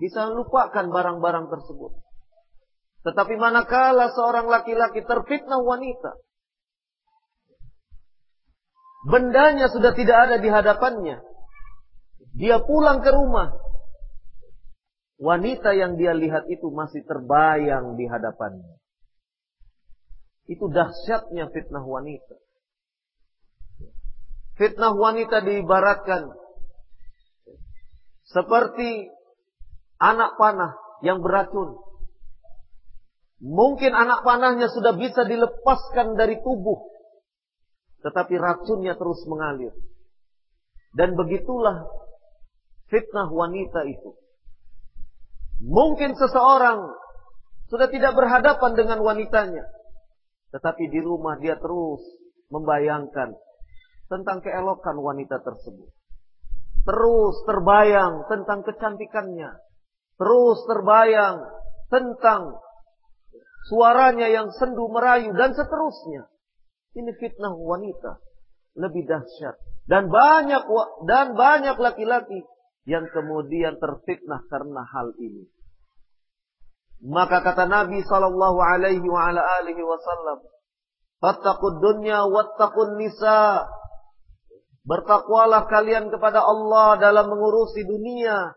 bisa 0.00 0.28
lupakan 0.32 0.88
barang-barang 0.88 1.52
tersebut. 1.52 1.92
Tetapi 3.04 3.34
manakala 3.36 4.12
seorang 4.12 4.48
laki-laki 4.48 5.04
terfitnah 5.04 5.60
wanita, 5.60 6.16
bendanya 9.06 9.72
sudah 9.72 9.96
tidak 9.96 10.28
ada 10.28 10.36
di 10.40 10.48
hadapannya. 10.48 11.22
Dia 12.36 12.62
pulang 12.62 13.02
ke 13.02 13.10
rumah, 13.10 13.52
wanita 15.20 15.76
yang 15.76 16.00
dia 16.00 16.16
lihat 16.16 16.48
itu 16.48 16.72
masih 16.72 17.04
terbayang 17.04 17.98
di 18.00 18.08
hadapannya. 18.08 18.80
Itu 20.50 20.66
dahsyatnya 20.66 21.52
fitnah 21.52 21.84
wanita. 21.84 22.36
Fitnah 24.58 24.92
wanita 24.92 25.40
diibaratkan 25.46 26.36
seperti 28.26 29.10
anak 29.98 30.34
panah 30.38 30.74
yang 31.06 31.22
beracun. 31.22 31.78
Mungkin 33.40 33.92
anak 33.96 34.20
panahnya 34.20 34.68
sudah 34.68 34.94
bisa 35.00 35.24
dilepaskan 35.24 36.14
dari 36.18 36.38
tubuh. 36.44 36.89
Tetapi 38.00 38.34
racunnya 38.40 38.96
terus 38.96 39.20
mengalir. 39.28 39.72
Dan 40.96 41.14
begitulah 41.14 41.86
fitnah 42.90 43.30
wanita 43.30 43.86
itu. 43.86 44.16
Mungkin 45.60 46.16
seseorang 46.16 46.96
sudah 47.68 47.86
tidak 47.92 48.16
berhadapan 48.16 48.72
dengan 48.74 48.98
wanitanya. 49.04 49.68
Tetapi 50.50 50.90
di 50.90 50.98
rumah 50.98 51.38
dia 51.38 51.54
terus 51.60 52.02
membayangkan 52.50 53.38
tentang 54.10 54.42
keelokan 54.42 54.98
wanita 54.98 55.38
tersebut. 55.38 55.86
Terus 56.82 57.34
terbayang 57.46 58.26
tentang 58.26 58.66
kecantikannya. 58.66 59.54
Terus 60.18 60.58
terbayang 60.66 61.36
tentang 61.86 62.58
suaranya 63.70 64.26
yang 64.26 64.50
sendu 64.50 64.90
merayu 64.90 65.30
dan 65.36 65.54
seterusnya. 65.54 66.26
Ini 66.90 67.10
fitnah 67.22 67.54
wanita 67.54 68.18
lebih 68.74 69.06
dahsyat 69.06 69.56
dan 69.86 70.10
banyak 70.10 70.62
dan 71.06 71.34
banyak 71.34 71.76
laki-laki 71.78 72.46
yang 72.86 73.06
kemudian 73.10 73.78
terfitnah 73.78 74.42
karena 74.50 74.82
hal 74.86 75.14
ini. 75.18 75.46
Maka 77.00 77.40
kata 77.40 77.64
Nabi 77.64 78.04
sallallahu 78.04 78.60
alaihi 78.60 79.06
wa 79.08 79.32
ala 79.32 79.40
alihi 79.62 79.80
wasallam, 79.80 80.44
"Fattaqud 81.22 81.80
dunya 81.80 82.26
wattaqun 82.28 83.00
nisa." 83.00 83.64
Bertakwalah 84.80 85.68
kalian 85.68 86.08
kepada 86.08 86.40
Allah 86.40 86.96
dalam 86.96 87.28
mengurusi 87.28 87.84
dunia 87.84 88.56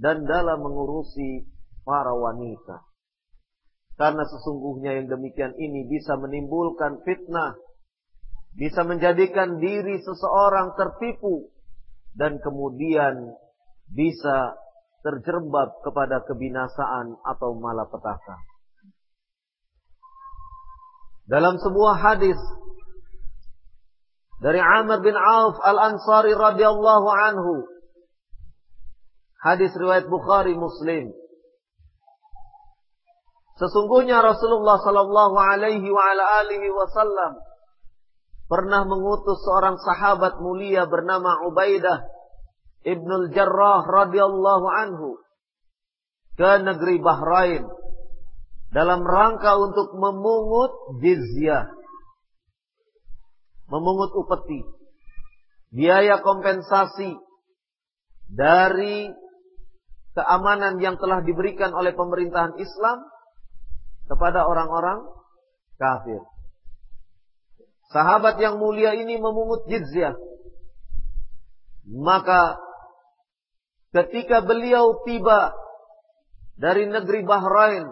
dan 0.00 0.24
dalam 0.24 0.64
mengurusi 0.64 1.44
para 1.84 2.12
wanita. 2.12 2.91
Karena 4.00 4.24
sesungguhnya 4.24 4.98
yang 4.98 5.06
demikian 5.12 5.52
ini 5.56 5.84
bisa 5.86 6.16
menimbulkan 6.16 7.04
fitnah, 7.04 7.54
bisa 8.56 8.82
menjadikan 8.88 9.60
diri 9.60 10.00
seseorang 10.00 10.74
tertipu 10.76 11.52
dan 12.16 12.40
kemudian 12.40 13.36
bisa 13.92 14.56
terjerembab 15.04 15.82
kepada 15.84 16.24
kebinasaan 16.24 17.20
atau 17.20 17.58
malapetaka. 17.58 18.36
Dalam 21.26 21.58
sebuah 21.58 21.96
hadis 22.02 22.38
dari 24.42 24.58
Amr 24.58 25.06
bin 25.06 25.14
Auf 25.14 25.54
Al-Ansari 25.62 26.34
radhiyallahu 26.34 27.08
anhu. 27.08 27.54
Hadis 29.38 29.70
riwayat 29.78 30.10
Bukhari 30.10 30.58
Muslim. 30.58 31.14
Sesungguhnya 33.60 34.24
Rasulullah 34.24 34.80
sallallahu 34.80 35.36
alaihi 35.36 35.88
wasallam 36.72 37.36
pernah 38.48 38.84
mengutus 38.88 39.40
seorang 39.44 39.76
sahabat 39.80 40.40
mulia 40.40 40.88
bernama 40.88 41.44
Ubaidah 41.48 42.04
Ibnul 42.82 43.30
Jarrah 43.30 43.86
radhiyallahu 43.86 44.66
anhu 44.66 45.20
ke 46.34 46.50
negeri 46.64 46.98
Bahrain 46.98 47.64
dalam 48.72 49.04
rangka 49.04 49.60
untuk 49.60 49.92
memungut 49.94 50.98
jizyah. 51.04 51.68
Memungut 53.68 54.12
upeti. 54.16 54.64
Biaya 55.72 56.20
kompensasi 56.20 57.16
dari 58.28 59.08
keamanan 60.12 60.76
yang 60.80 61.00
telah 61.00 61.24
diberikan 61.24 61.72
oleh 61.72 61.96
pemerintahan 61.96 62.56
Islam 62.60 63.11
kepada 64.06 64.46
orang-orang 64.46 65.06
kafir. 65.78 66.22
Sahabat 67.92 68.40
yang 68.40 68.56
mulia 68.56 68.96
ini 68.96 69.20
memungut 69.20 69.68
jizyah. 69.68 70.16
Maka 71.92 72.56
ketika 73.92 74.40
beliau 74.40 75.04
tiba 75.04 75.52
dari 76.56 76.88
negeri 76.88 77.20
Bahrain, 77.26 77.84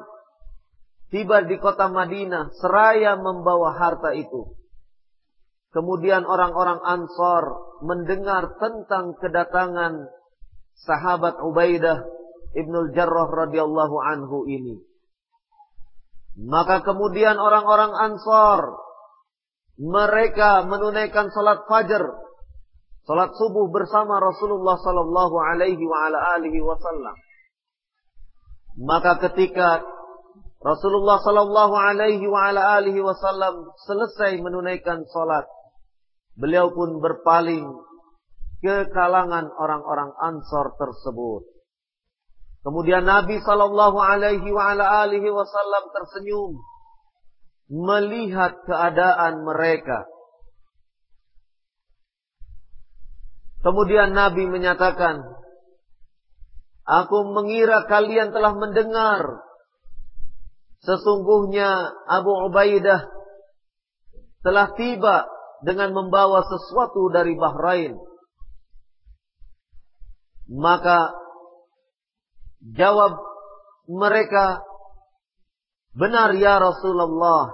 tiba 1.13 1.45
di 1.45 1.61
kota 1.61 1.93
Madinah, 1.93 2.55
seraya 2.57 3.19
membawa 3.21 3.77
harta 3.77 4.17
itu. 4.17 4.57
Kemudian 5.71 6.27
orang-orang 6.27 6.83
Ansor 6.83 7.79
mendengar 7.87 8.59
tentang 8.59 9.15
kedatangan 9.23 10.11
sahabat 10.83 11.39
Ubaidah 11.45 12.03
Ibnul 12.59 12.91
Jarrah 12.91 13.31
radhiyallahu 13.31 13.97
anhu 14.03 14.51
ini. 14.51 14.90
Maka 16.39 16.87
kemudian 16.87 17.37
orang-orang 17.41 17.91
Ansor 17.91 18.79
mereka 19.81 20.63
menunaikan 20.69 21.33
salat 21.33 21.65
fajar 21.65 22.05
salat 23.11 23.35
subuh 23.35 23.67
bersama 23.75 24.23
Rasulullah 24.23 24.79
sallallahu 24.79 25.37
alaihi 25.43 25.83
wasallam. 26.63 27.17
Maka 28.79 29.19
ketika 29.27 29.83
Rasulullah 30.63 31.19
sallallahu 31.19 31.75
alaihi 31.75 33.03
wasallam 33.03 33.75
selesai 33.89 34.39
menunaikan 34.39 35.03
salat, 35.11 35.49
beliau 36.39 36.71
pun 36.71 37.03
berpaling 37.03 37.67
ke 38.63 38.93
kalangan 38.95 39.51
orang-orang 39.59 40.15
Ansor 40.23 40.79
tersebut. 40.79 41.50
Kemudian 42.61 43.09
Nabi 43.09 43.41
sallallahu 43.41 43.97
alaihi 43.97 44.51
wasallam 45.33 45.85
tersenyum 45.97 46.61
melihat 47.71 48.61
keadaan 48.69 49.47
mereka. 49.47 50.05
Kemudian 53.61 54.13
Nabi 54.13 54.49
menyatakan, 54.49 55.21
Aku 56.91 57.31
mengira 57.31 57.87
kalian 57.87 58.35
telah 58.35 58.57
mendengar. 58.57 59.47
Sesungguhnya 60.83 61.93
Abu 62.09 62.51
Ubaidah 62.51 63.07
telah 64.43 64.73
tiba 64.75 65.29
dengan 65.61 65.93
membawa 65.93 66.41
sesuatu 66.43 67.13
dari 67.13 67.37
Bahrain. 67.37 67.95
Maka 70.51 71.15
jawab 72.63 73.17
mereka, 73.89 74.63
benar 75.97 76.37
ya 76.37 76.61
Rasulullah. 76.61 77.51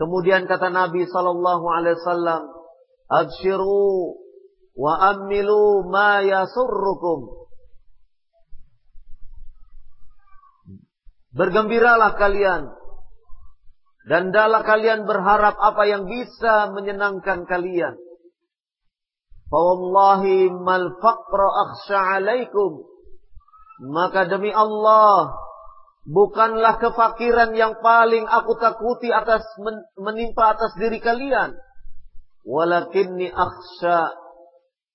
Kemudian 0.00 0.48
kata 0.48 0.72
Nabi 0.72 1.04
sallallahu 1.04 1.66
alaihi 1.68 1.98
wasallam, 2.00 2.42
"Abshiru 3.10 4.16
wa 4.80 4.92
amilu 5.12 5.84
ma 5.92 6.24
yasurrukum. 6.24 7.50
Bergembiralah 11.30 12.18
kalian 12.18 12.80
dan 14.08 14.34
dalam 14.34 14.66
kalian 14.66 15.06
berharap 15.06 15.54
apa 15.54 15.82
yang 15.86 16.08
bisa 16.08 16.74
menyenangkan 16.74 17.46
kalian. 17.46 17.94
Fawallahi 19.46 20.50
mal 20.50 20.98
faqra 20.98 21.48
akhsha 21.70 22.18
alaikum. 22.18 22.89
Maka 23.80 24.28
demi 24.28 24.52
Allah, 24.52 25.32
bukanlah 26.04 26.76
kefakiran 26.76 27.56
yang 27.56 27.80
paling 27.80 28.28
aku 28.28 28.60
takuti 28.60 29.08
atas 29.08 29.40
menimpa 29.96 30.52
atas 30.52 30.76
diri 30.76 31.00
kalian. 31.00 31.56
Walakinni 32.44 33.32
akhsha 33.32 34.12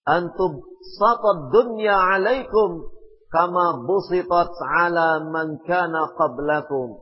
antum 0.05 0.61
satad 0.97 1.49
dunya 1.49 1.97
alaikum 1.97 2.85
kama 3.33 3.85
busitat 3.89 4.53
ala 4.53 5.25
man 5.33 5.57
kana 5.65 6.13
qablakum. 6.13 7.01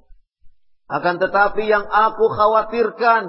Akan 0.88 1.20
tetapi 1.20 1.68
yang 1.68 1.84
aku 1.84 2.32
khawatirkan 2.32 3.28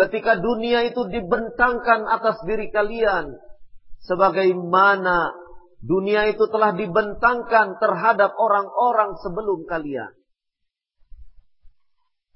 ketika 0.00 0.40
dunia 0.40 0.88
itu 0.88 1.08
dibentangkan 1.08 2.08
atas 2.08 2.40
diri 2.48 2.72
kalian 2.72 3.36
sebagaimana 4.04 5.39
dunia 5.80 6.28
itu 6.28 6.44
telah 6.52 6.76
dibentangkan 6.76 7.80
terhadap 7.80 8.36
orang-orang 8.36 9.16
sebelum 9.20 9.64
kalian. 9.64 10.12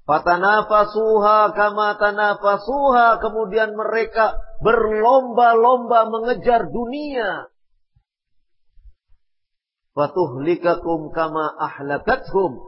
Fatanafasuha 0.05 1.57
kama 1.57 1.97
tanafasuha. 1.97 3.17
Kemudian 3.21 3.73
mereka 3.73 4.37
berlomba-lomba 4.61 6.09
mengejar 6.13 6.69
dunia. 6.69 7.49
Fatuhlikakum 9.97 11.09
kama 11.09 11.57
ahlakathum. 11.57 12.61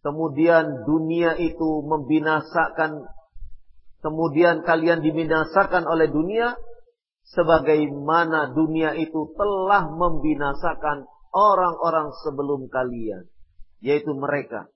Kemudian 0.00 0.88
dunia 0.88 1.36
itu 1.36 1.84
membinasakan. 1.84 3.12
Kemudian 4.00 4.64
kalian 4.64 5.04
dibinasakan 5.04 5.84
oleh 5.84 6.08
dunia. 6.08 6.56
Sebagaimana 7.24 8.52
dunia 8.52 8.92
itu 9.00 9.32
telah 9.32 9.88
membinasakan 9.88 11.08
orang-orang 11.32 12.12
sebelum 12.20 12.68
kalian. 12.68 13.24
Yaitu 13.80 14.12
mereka 14.12 14.68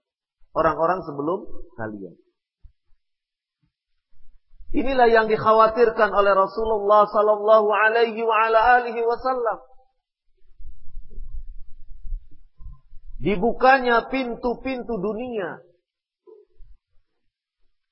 orang-orang 0.57 1.05
sebelum 1.05 1.45
kalian. 1.77 2.17
Inilah 4.69 5.09
yang 5.09 5.27
dikhawatirkan 5.33 6.13
oleh 6.13 6.33
Rasulullah 6.37 7.09
sallallahu 7.09 7.69
alaihi 7.73 8.21
wasallam. 9.01 9.65
Dibukanya 13.19 14.13
pintu-pintu 14.13 15.01
dunia. 15.01 15.65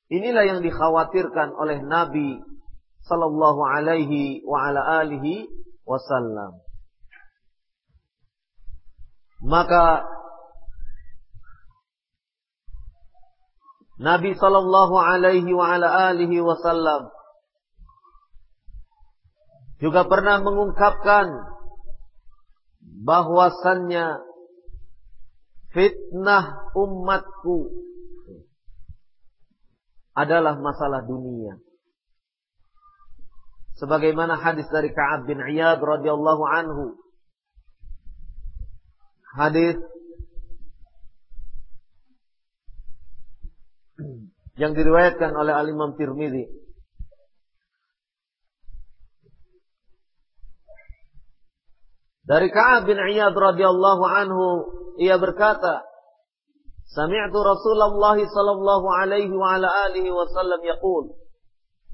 Inilah 0.06 0.44
yang 0.46 0.60
dikhawatirkan 0.62 1.50
oleh 1.56 1.82
Nabi 1.82 2.38
sallallahu 3.06 3.60
alaihi 3.62 4.42
wa 4.42 4.66
ala 4.66 5.02
alihi 5.02 5.46
wasallam. 5.86 6.58
Maka 9.46 10.02
Nabi 13.96 14.36
sallallahu 14.36 14.94
alaihi 15.00 15.48
wa 15.56 15.72
ala 15.72 16.12
alihi 16.12 16.42
wasallam 16.44 17.08
juga 19.80 20.04
pernah 20.04 20.40
mengungkapkan 20.44 21.56
bahwasannya 23.06 24.20
fitnah 25.72 26.72
umatku 26.76 27.72
adalah 30.16 30.56
masalah 30.56 31.04
dunia. 31.04 31.60
Sebagaimana 33.76 34.40
hadis 34.40 34.64
dari 34.72 34.88
Ka'ab 34.88 35.28
bin 35.28 35.36
Iyad 35.36 35.76
radhiyallahu 35.76 36.44
anhu. 36.48 36.96
Hadis 39.36 39.76
yang 44.56 44.72
diriwayatkan 44.72 45.36
oleh 45.36 45.52
Al-Imam 45.52 45.92
Tirmidzi. 46.00 46.48
Dari 52.26 52.48
Ka'ab 52.48 52.88
bin 52.88 52.96
Iyad 52.96 53.36
radhiyallahu 53.36 54.04
anhu 54.08 54.44
ia 54.96 55.20
berkata, 55.20 55.84
Sami'tu 56.96 57.38
Rasulullah 57.44 58.16
sallallahu 58.16 58.86
alaihi 58.88 59.36
wa 59.36 59.58
ala 59.58 59.68
alihi 59.90 60.08
wasallam 60.08 60.62
yaqul 60.64 61.12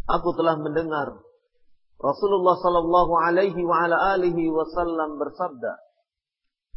Aku 0.04 0.30
telah 0.36 0.60
mendengar 0.60 1.31
Rasulullah 2.02 2.58
sallallahu 2.58 3.12
alaihi 3.14 3.62
wa 3.62 3.86
ala 3.86 4.18
alihi 4.18 4.50
wasallam 4.50 5.22
bersabda 5.22 5.78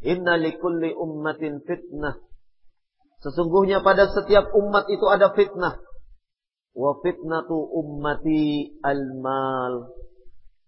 Inna 0.06 0.38
likulli 0.38 0.94
ummatin 0.94 1.66
fitnah 1.66 2.22
Sesungguhnya 3.26 3.82
pada 3.82 4.06
setiap 4.06 4.54
umat 4.54 4.86
itu 4.86 5.02
ada 5.10 5.34
fitnah. 5.34 5.82
Wa 6.78 7.02
fitnatu 7.02 7.58
ummati 7.58 8.78
al-mal. 8.86 9.90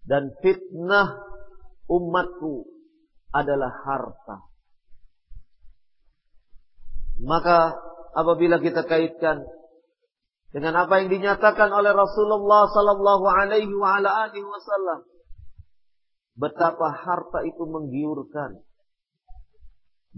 Dan 0.02 0.34
fitnah 0.42 1.22
umatku 1.86 2.66
adalah 3.30 3.70
harta. 3.70 4.42
Maka 7.22 7.78
apabila 8.16 8.58
kita 8.58 8.82
kaitkan 8.90 9.46
dengan 10.48 10.86
apa 10.86 11.04
yang 11.04 11.12
dinyatakan 11.12 11.68
oleh 11.68 11.92
Rasulullah 11.92 12.66
sallallahu 12.68 13.24
alaihi 13.28 13.72
wa 13.76 14.00
ala 14.00 14.28
alihi 14.28 14.46
wasallam 14.48 15.04
betapa 16.38 16.88
harta 16.94 17.44
itu 17.44 17.62
menggiurkan 17.68 18.64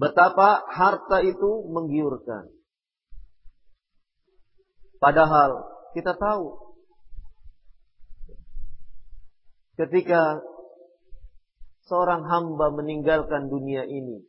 Betapa 0.01 0.65
harta 0.65 1.21
itu 1.21 1.51
menggiurkan. 1.69 2.49
Padahal 4.97 5.61
kita 5.93 6.17
tahu 6.17 6.77
ketika 9.77 10.41
seorang 11.85 12.25
hamba 12.25 12.73
meninggalkan 12.73 13.53
dunia 13.53 13.85
ini, 13.85 14.25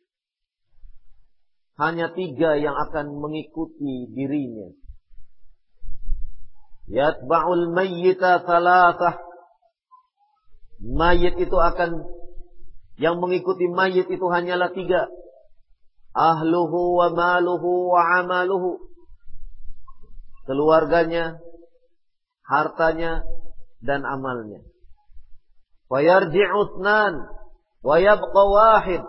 hanya 1.80 2.12
tiga 2.16 2.60
yang 2.60 2.76
akan 2.76 3.16
mengikuti 3.20 4.12
dirinya. 4.12 4.76
Yatba'ul 6.90 7.76
mayyita 7.76 8.46
thalathah. 8.48 9.22
Mayit 10.82 11.38
itu 11.38 11.54
akan, 11.54 12.02
yang 12.98 13.22
mengikuti 13.22 13.70
mayit 13.70 14.10
itu 14.10 14.26
hanyalah 14.30 14.74
tiga 14.74 15.10
ahluhu 16.12 17.00
wa 17.00 17.08
maluhu 17.14 17.94
wa 17.96 18.02
amaluhu 18.20 18.84
keluarganya 20.44 21.40
hartanya 22.44 23.24
dan 23.80 24.04
amalnya 24.04 24.60
Fayarji'uthnan 25.92 27.14
wa 27.84 27.96
yabqa 28.00 28.42
wahid. 28.48 29.04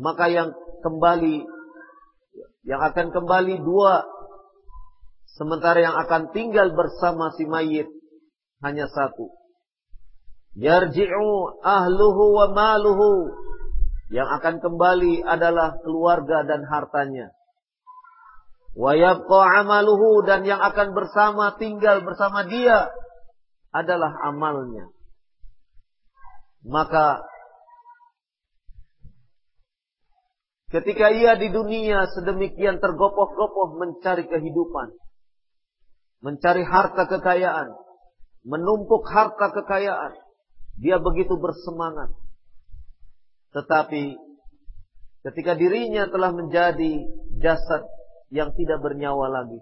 Maka 0.00 0.32
yang 0.32 0.56
kembali 0.80 1.44
yang 2.64 2.80
akan 2.80 3.12
kembali 3.12 3.60
dua 3.60 4.08
sementara 5.36 5.84
yang 5.84 5.96
akan 5.96 6.32
tinggal 6.32 6.72
bersama 6.72 7.30
si 7.36 7.44
mayit 7.44 7.88
hanya 8.64 8.88
satu. 8.88 9.30
Yarji'u 10.56 11.60
ahluhu 11.60 12.24
wa 12.40 12.46
maluhu. 12.56 13.30
Yang 14.08 14.28
akan 14.40 14.54
kembali 14.64 15.20
adalah 15.26 15.76
keluarga 15.84 16.46
dan 16.48 16.64
hartanya. 16.64 17.36
Wa 18.72 18.96
yabqa 18.96 19.64
amaluhu 19.64 20.24
dan 20.24 20.44
yang 20.48 20.60
akan 20.62 20.96
bersama 20.96 21.56
tinggal 21.60 22.00
bersama 22.06 22.44
dia 22.48 22.88
adalah 23.74 24.14
amalnya. 24.24 24.88
Maka 26.64 27.24
ketika 30.72 31.12
ia 31.12 31.36
di 31.36 31.52
dunia 31.52 32.08
sedemikian 32.14 32.80
tergopoh-gopoh 32.80 33.80
mencari 33.80 34.28
kehidupan, 34.28 34.92
mencari 36.20 36.64
harta 36.64 37.08
kekayaan, 37.08 37.72
menumpuk 38.46 39.04
harta 39.08 39.52
kekayaan, 39.52 40.14
dia 40.76 41.00
begitu 41.00 41.36
bersemangat. 41.40 42.12
Tetapi 43.56 44.16
ketika 45.24 45.56
dirinya 45.56 46.06
telah 46.12 46.30
menjadi 46.30 46.92
jasad 47.40 47.82
yang 48.30 48.52
tidak 48.54 48.82
bernyawa 48.82 49.30
lagi. 49.42 49.60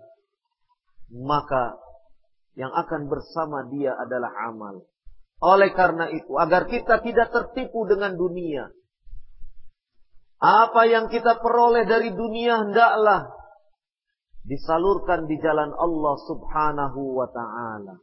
Maka 1.15 1.79
yang 2.55 2.73
akan 2.73 3.11
bersama 3.11 3.67
dia 3.71 3.93
adalah 3.95 4.31
amal. 4.51 4.87
Oleh 5.43 5.75
karena 5.75 6.09
itu, 6.09 6.33
agar 6.39 6.71
kita 6.71 7.03
tidak 7.05 7.29
tertipu 7.35 7.85
dengan 7.85 8.15
dunia. 8.17 8.71
Apa 10.41 10.89
yang 10.89 11.11
kita 11.11 11.41
peroleh 11.43 11.85
dari 11.85 12.15
dunia 12.15 12.65
hendaklah 12.65 13.34
disalurkan 14.45 15.25
di 15.25 15.41
jalan 15.41 15.73
Allah 15.73 16.15
subhanahu 16.29 17.01
wa 17.17 17.29
ta'ala. 17.33 17.97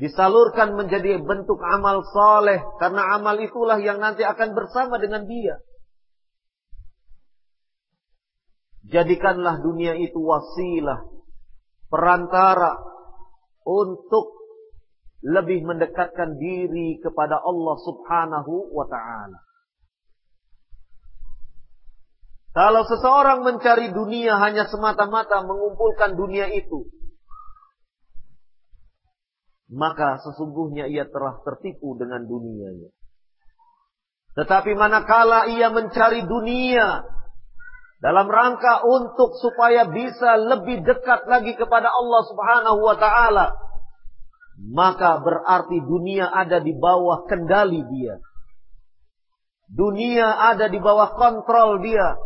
Disalurkan 0.00 0.74
menjadi 0.74 1.20
bentuk 1.20 1.60
amal 1.60 2.02
soleh. 2.10 2.58
Karena 2.80 3.20
amal 3.20 3.36
itulah 3.38 3.78
yang 3.78 4.00
nanti 4.00 4.26
akan 4.26 4.56
bersama 4.56 4.96
dengan 4.98 5.28
dia. 5.28 5.60
Jadikanlah 8.90 9.62
dunia 9.62 9.94
itu 9.94 10.18
wasilah, 10.18 11.06
perantara 11.86 12.74
untuk 13.62 14.40
lebih 15.20 15.68
mendekatkan 15.68 16.40
diri 16.40 16.98
kepada 16.98 17.38
Allah 17.38 17.76
Subhanahu 17.84 18.72
wa 18.72 18.88
taala. 18.88 19.49
Kalau 22.50 22.82
seseorang 22.82 23.46
mencari 23.46 23.94
dunia 23.94 24.34
hanya 24.42 24.66
semata-mata 24.66 25.46
mengumpulkan 25.46 26.18
dunia 26.18 26.50
itu, 26.50 26.90
maka 29.70 30.18
sesungguhnya 30.18 30.90
ia 30.90 31.06
telah 31.06 31.38
tertipu 31.46 31.94
dengan 31.94 32.26
dunianya. 32.26 32.90
Tetapi 34.34 34.74
manakala 34.74 35.46
ia 35.46 35.70
mencari 35.70 36.26
dunia 36.26 37.06
dalam 38.00 38.26
rangka 38.32 38.80
untuk 38.82 39.36
supaya 39.36 39.84
bisa 39.92 40.40
lebih 40.40 40.80
dekat 40.82 41.28
lagi 41.28 41.52
kepada 41.52 41.92
Allah 41.92 42.22
Subhanahu 42.26 42.80
wa 42.80 42.96
taala 42.96 43.46
maka 44.60 45.20
berarti 45.20 45.84
dunia 45.84 46.28
ada 46.28 46.64
di 46.64 46.72
bawah 46.72 47.28
kendali 47.28 47.84
dia 47.92 48.16
dunia 49.68 50.32
ada 50.52 50.72
di 50.72 50.80
bawah 50.80 51.12
kontrol 51.12 51.84
dia 51.84 52.16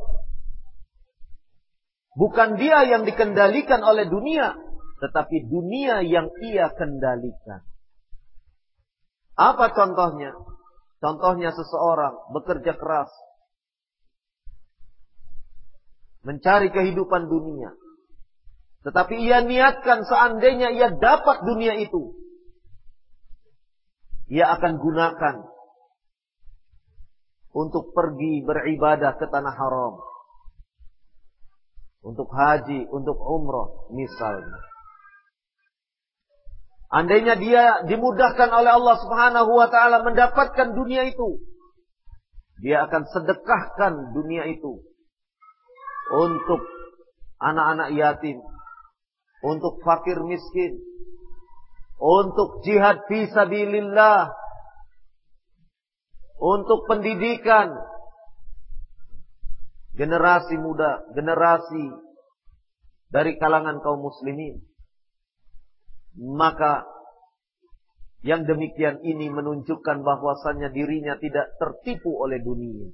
bukan 2.15 2.57
dia 2.59 2.87
yang 2.87 3.03
dikendalikan 3.07 3.83
oleh 3.83 4.07
dunia 4.07 4.55
tetapi 5.03 5.51
dunia 5.51 6.03
yang 6.07 6.31
ia 6.43 6.71
kendalikan 6.75 7.63
apa 9.35 9.75
contohnya 9.75 10.31
contohnya 11.03 11.51
seseorang 11.51 12.31
bekerja 12.33 12.79
keras 12.79 13.11
mencari 16.25 16.73
kehidupan 16.73 17.29
dunia. 17.29 17.77
Tetapi 18.85 19.15
ia 19.21 19.45
niatkan 19.45 20.05
seandainya 20.05 20.73
ia 20.73 20.93
dapat 20.93 21.45
dunia 21.45 21.77
itu. 21.81 22.17
Ia 24.33 24.57
akan 24.57 24.81
gunakan 24.81 25.37
untuk 27.55 27.93
pergi 27.93 28.45
beribadah 28.45 29.21
ke 29.21 29.29
tanah 29.29 29.55
haram. 29.57 29.95
Untuk 32.05 32.29
haji, 32.29 32.85
untuk 32.93 33.17
umroh 33.17 33.89
misalnya. 33.97 34.61
Andainya 36.93 37.35
dia 37.41 37.65
dimudahkan 37.89 38.55
oleh 38.55 38.71
Allah 38.77 38.97
subhanahu 39.03 39.51
wa 39.51 39.67
ta'ala 39.73 40.05
mendapatkan 40.07 40.77
dunia 40.77 41.09
itu. 41.11 41.43
Dia 42.63 42.87
akan 42.87 43.03
sedekahkan 43.09 44.15
dunia 44.15 44.47
itu 44.47 44.79
untuk 46.15 46.61
anak-anak 47.43 47.99
yatim, 47.99 48.39
untuk 49.43 49.83
fakir 49.83 50.23
miskin, 50.23 50.79
untuk 51.99 52.63
jihad 52.63 53.03
fi 53.11 53.27
sabilillah, 53.27 54.31
untuk 56.39 56.87
pendidikan 56.87 57.75
generasi 59.95 60.59
muda, 60.59 61.07
generasi 61.15 61.95
dari 63.11 63.39
kalangan 63.39 63.79
kaum 63.79 64.03
muslimin. 64.03 64.63
Maka 66.15 66.87
yang 68.27 68.47
demikian 68.47 69.03
ini 69.03 69.31
menunjukkan 69.31 70.03
bahwasannya 70.03 70.71
dirinya 70.75 71.19
tidak 71.19 71.55
tertipu 71.59 72.11
oleh 72.23 72.43
dunia. 72.43 72.91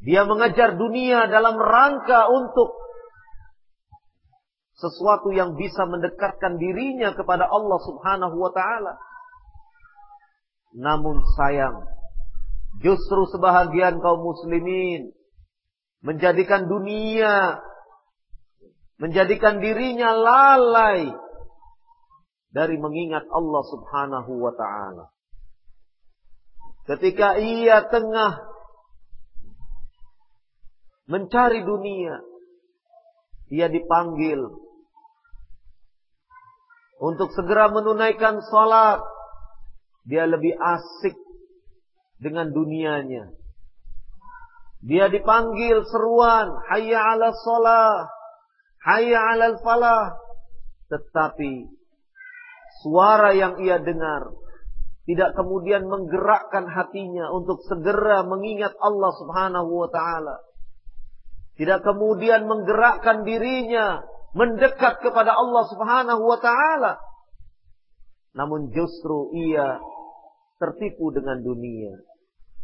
Dia 0.00 0.24
mengejar 0.24 0.80
dunia 0.80 1.28
dalam 1.28 1.60
rangka 1.60 2.24
untuk 2.32 2.72
sesuatu 4.80 5.28
yang 5.36 5.60
bisa 5.60 5.84
mendekatkan 5.84 6.56
dirinya 6.56 7.12
kepada 7.12 7.44
Allah 7.44 7.78
Subhanahu 7.84 8.36
wa 8.40 8.48
taala. 8.56 8.96
Namun 10.72 11.20
sayang, 11.36 11.84
justru 12.78 13.26
sebahagian 13.34 13.98
kaum 13.98 14.22
muslimin 14.22 15.10
menjadikan 16.06 16.70
dunia 16.70 17.58
menjadikan 19.02 19.58
dirinya 19.58 20.14
lalai 20.14 21.10
dari 22.54 22.76
mengingat 22.78 23.26
Allah 23.26 23.62
Subhanahu 23.66 24.32
wa 24.38 24.52
taala. 24.54 25.10
Ketika 26.86 27.38
ia 27.38 27.86
tengah 27.90 28.50
mencari 31.10 31.66
dunia. 31.66 32.22
Ia 33.50 33.66
dipanggil 33.66 34.38
untuk 37.02 37.34
segera 37.34 37.66
menunaikan 37.66 38.38
sholat. 38.46 39.02
Dia 40.06 40.30
lebih 40.30 40.54
asik 40.54 41.18
dengan 42.20 42.52
dunianya. 42.52 43.32
Dia 44.80 45.08
dipanggil 45.12 45.84
seruan, 45.88 46.52
hayya 46.72 47.00
ala 47.00 47.32
sholat, 47.32 48.08
hayya 48.84 49.20
ala 49.36 49.56
falah. 49.60 50.16
Tetapi 50.88 51.68
suara 52.84 53.36
yang 53.36 53.60
ia 53.60 53.80
dengar 53.80 54.32
tidak 55.08 55.34
kemudian 55.34 55.90
menggerakkan 55.90 56.70
hatinya 56.70 57.32
untuk 57.34 57.60
segera 57.66 58.22
mengingat 58.24 58.76
Allah 58.78 59.12
Subhanahu 59.16 59.70
wa 59.72 59.88
taala. 59.90 60.38
Tidak 61.58 61.80
kemudian 61.84 62.48
menggerakkan 62.48 63.26
dirinya 63.26 64.00
mendekat 64.32 65.02
kepada 65.02 65.34
Allah 65.34 65.64
Subhanahu 65.66 66.22
wa 66.24 66.38
taala. 66.40 66.92
Namun 68.38 68.70
justru 68.70 69.34
ia 69.34 69.82
tertipu 70.62 71.10
dengan 71.10 71.42
dunia. 71.42 72.09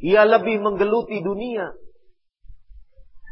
Ia 0.03 0.29
lebih 0.29 0.61
menggeluti 0.61 1.25
dunia 1.25 1.73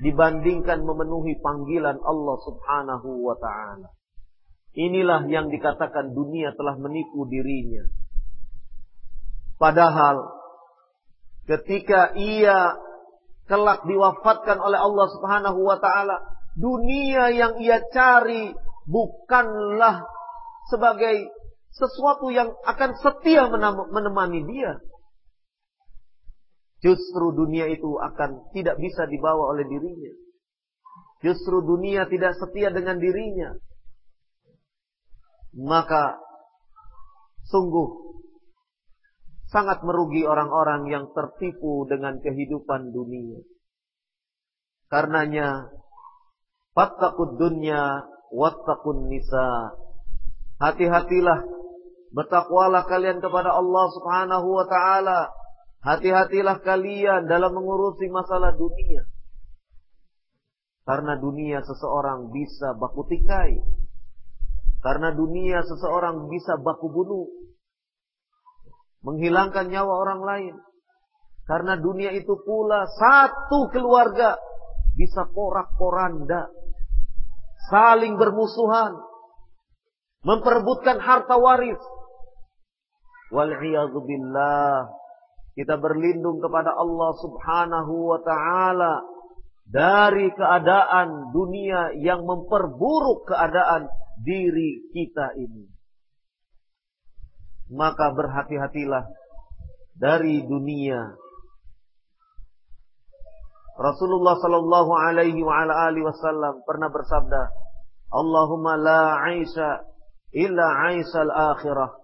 dibandingkan 0.01 0.83
memenuhi 0.83 1.39
panggilan 1.39 2.01
Allah 2.01 2.37
Subhanahu 2.43 3.09
wa 3.25 3.37
taala. 3.39 3.89
Inilah 4.75 5.31
yang 5.31 5.53
dikatakan 5.55 6.17
dunia 6.17 6.51
telah 6.57 6.75
menipu 6.81 7.29
dirinya. 7.31 7.87
Padahal 9.55 10.35
ketika 11.47 12.17
ia 12.19 12.75
kelak 13.47 13.85
diwafatkan 13.87 14.59
oleh 14.59 14.81
Allah 14.81 15.07
Subhanahu 15.15 15.61
wa 15.63 15.79
taala, 15.79 16.17
dunia 16.59 17.31
yang 17.31 17.61
ia 17.61 17.85
cari 17.93 18.51
bukanlah 18.89 20.09
sebagai 20.73 21.29
sesuatu 21.75 22.31
yang 22.35 22.51
akan 22.65 22.91
setia 22.99 23.47
menemani 23.91 24.43
dia. 24.49 24.81
Justru 26.85 27.33
dunia 27.33 27.65
itu 27.73 27.97
akan 27.97 28.53
tidak 28.53 28.77
bisa 28.77 29.09
dibawa 29.09 29.57
oleh 29.57 29.65
dirinya. 29.65 30.13
Justru 31.25 31.65
dunia 31.65 32.05
tidak 32.13 32.37
setia 32.37 32.69
dengan 32.69 33.01
dirinya. 33.01 33.57
Maka 35.57 36.21
sungguh 37.49 38.21
sangat 39.49 39.81
merugi 39.81 40.29
orang-orang 40.29 40.93
yang 40.93 41.09
tertipu 41.17 41.89
dengan 41.89 42.21
kehidupan 42.21 42.93
dunia. 42.93 43.41
Karenanya, 44.93 45.73
fattaqud 46.77 47.41
dunya 47.41 48.05
wattaqun 48.29 49.09
nisa. 49.09 49.73
Hati-hatilah, 50.61 51.49
bertakwalah 52.13 52.85
kalian 52.85 53.25
kepada 53.25 53.57
Allah 53.57 53.87
Subhanahu 53.89 54.49
wa 54.53 54.67
taala 54.69 55.33
Hati-hatilah 55.85 56.65
kalian 56.65 57.29
dalam 57.29 57.53
mengurusi 57.53 58.09
masalah 58.09 58.57
dunia. 58.57 59.05
Karena 60.89 61.21
dunia 61.21 61.61
seseorang 61.61 62.33
bisa 62.33 62.73
baku 62.73 63.05
tikai. 63.05 63.61
Karena 64.81 65.13
dunia 65.13 65.61
seseorang 65.61 66.33
bisa 66.33 66.57
baku 66.57 66.89
bunuh. 66.89 67.29
Menghilangkan 69.05 69.69
nyawa 69.69 69.95
orang 70.09 70.21
lain. 70.25 70.55
Karena 71.45 71.77
dunia 71.77 72.17
itu 72.17 72.33
pula 72.49 72.89
satu 72.89 73.69
keluarga 73.69 74.41
bisa 74.97 75.29
porak-poranda. 75.37 76.49
Saling 77.69 78.17
bermusuhan. 78.17 78.97
Memperebutkan 80.25 80.97
harta 80.97 81.37
waris. 81.37 81.81
Wal'iyadzubillah 83.37 85.04
kita 85.55 85.79
berlindung 85.79 86.43
kepada 86.43 86.75
Allah 86.75 87.11
subhanahu 87.23 87.95
wa 88.11 88.19
ta'ala 88.19 88.95
dari 89.65 90.29
keadaan 90.35 91.31
dunia 91.31 91.95
yang 92.03 92.27
memperburuk 92.27 93.31
keadaan 93.31 93.87
diri 94.21 94.91
kita 94.91 95.39
ini. 95.39 95.71
Maka 97.71 98.13
berhati-hatilah 98.13 99.09
dari 99.95 100.43
dunia. 100.45 101.17
Rasulullah 103.75 104.39
sallallahu 104.39 104.93
alaihi 104.95 105.43
wa 105.43 105.65
ala 105.65 105.91
alihi 105.91 106.07
wasallam 106.07 106.63
pernah 106.63 106.91
bersabda, 106.91 107.43
Allahumma 108.15 108.79
la 108.79 109.19
aisha 109.27 109.83
illa 110.31 110.67
aisal 110.95 111.31
akhirah. 111.31 112.04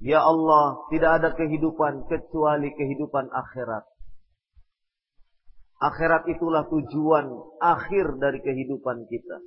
Ya 0.00 0.20
Allah, 0.20 0.84
tidak 0.92 1.10
ada 1.22 1.30
kehidupan 1.32 2.04
kecuali 2.08 2.68
kehidupan 2.76 3.32
akhirat. 3.32 3.84
Akhirat 5.80 6.28
itulah 6.28 6.68
tujuan 6.68 7.32
akhir 7.60 8.20
dari 8.20 8.40
kehidupan 8.40 9.08
kita. 9.08 9.40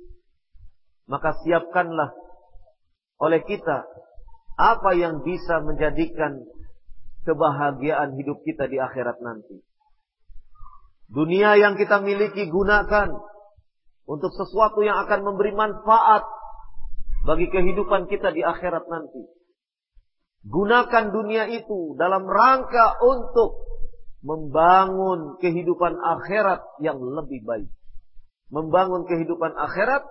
Maka 1.10 1.34
siapkanlah 1.42 2.14
oleh 3.18 3.42
kita 3.46 3.86
apa 4.58 4.90
yang 4.94 5.22
bisa 5.26 5.58
menjadikan 5.62 6.38
kebahagiaan 7.26 8.14
hidup 8.18 8.42
kita 8.46 8.66
di 8.70 8.78
akhirat 8.78 9.18
nanti. 9.22 9.58
Dunia 11.10 11.58
yang 11.58 11.74
kita 11.74 11.98
miliki 11.98 12.46
gunakan 12.46 13.10
untuk 14.06 14.30
sesuatu 14.34 14.82
yang 14.86 15.02
akan 15.06 15.26
memberi 15.26 15.50
manfaat 15.54 16.22
bagi 17.26 17.50
kehidupan 17.50 18.06
kita 18.06 18.30
di 18.30 18.42
akhirat 18.46 18.86
nanti. 18.86 19.39
Gunakan 20.40 21.04
dunia 21.12 21.52
itu 21.52 21.98
dalam 22.00 22.24
rangka 22.24 22.96
untuk 23.04 23.60
membangun 24.24 25.36
kehidupan 25.40 25.96
akhirat 26.00 26.64
yang 26.80 26.96
lebih 26.96 27.44
baik. 27.44 27.68
Membangun 28.48 29.04
kehidupan 29.04 29.52
akhirat 29.52 30.04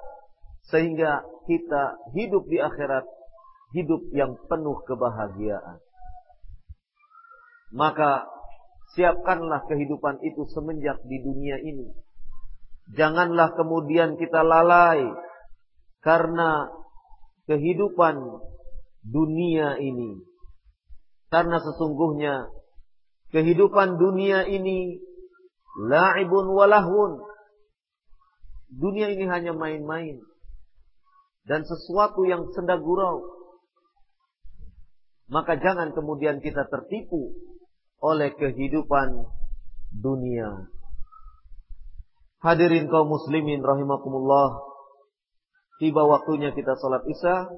sehingga 0.70 1.26
kita 1.50 1.98
hidup 2.13 2.46
di 2.46 2.62
akhirat 2.62 3.06
hidup 3.74 4.02
yang 4.13 4.38
penuh 4.46 4.78
kebahagiaan. 4.86 5.82
Maka 7.74 8.26
siapkanlah 8.98 9.65
kehidupan 9.70 10.22
itu 10.26 10.46
semenjak 10.54 10.98
di 11.06 11.22
dunia 11.22 11.58
ini. 11.62 11.89
Janganlah 12.98 13.54
kemudian 13.54 14.18
kita 14.18 14.42
lalai 14.42 15.06
karena 16.02 16.74
kehidupan 17.46 18.18
dunia 19.10 19.82
ini. 19.82 20.22
Karena 21.30 21.58
sesungguhnya 21.62 22.50
kehidupan 23.34 23.98
dunia 23.98 24.45
ini 24.45 25.02
la'ibun 25.89 26.45
walahun. 26.54 27.26
Dunia 28.69 29.10
ini 29.10 29.26
hanya 29.26 29.54
main-main. 29.58 30.22
Dan 31.45 31.65
sesuatu 31.65 32.26
yang 32.30 32.54
senda 32.54 32.78
gurau. 32.78 33.26
Maka 35.30 35.58
jangan 35.58 35.93
kemudian 35.93 36.41
kita 36.41 36.65
tertipu 36.69 37.34
oleh 38.02 38.34
kehidupan 38.34 39.30
dunia. 39.93 40.69
Hadirin 42.41 42.89
kaum 42.89 43.10
muslimin 43.10 43.62
rahimakumullah. 43.62 44.63
Tiba 45.80 46.04
waktunya 46.06 46.54
kita 46.54 46.76
salat 46.78 47.06
Isya 47.08 47.50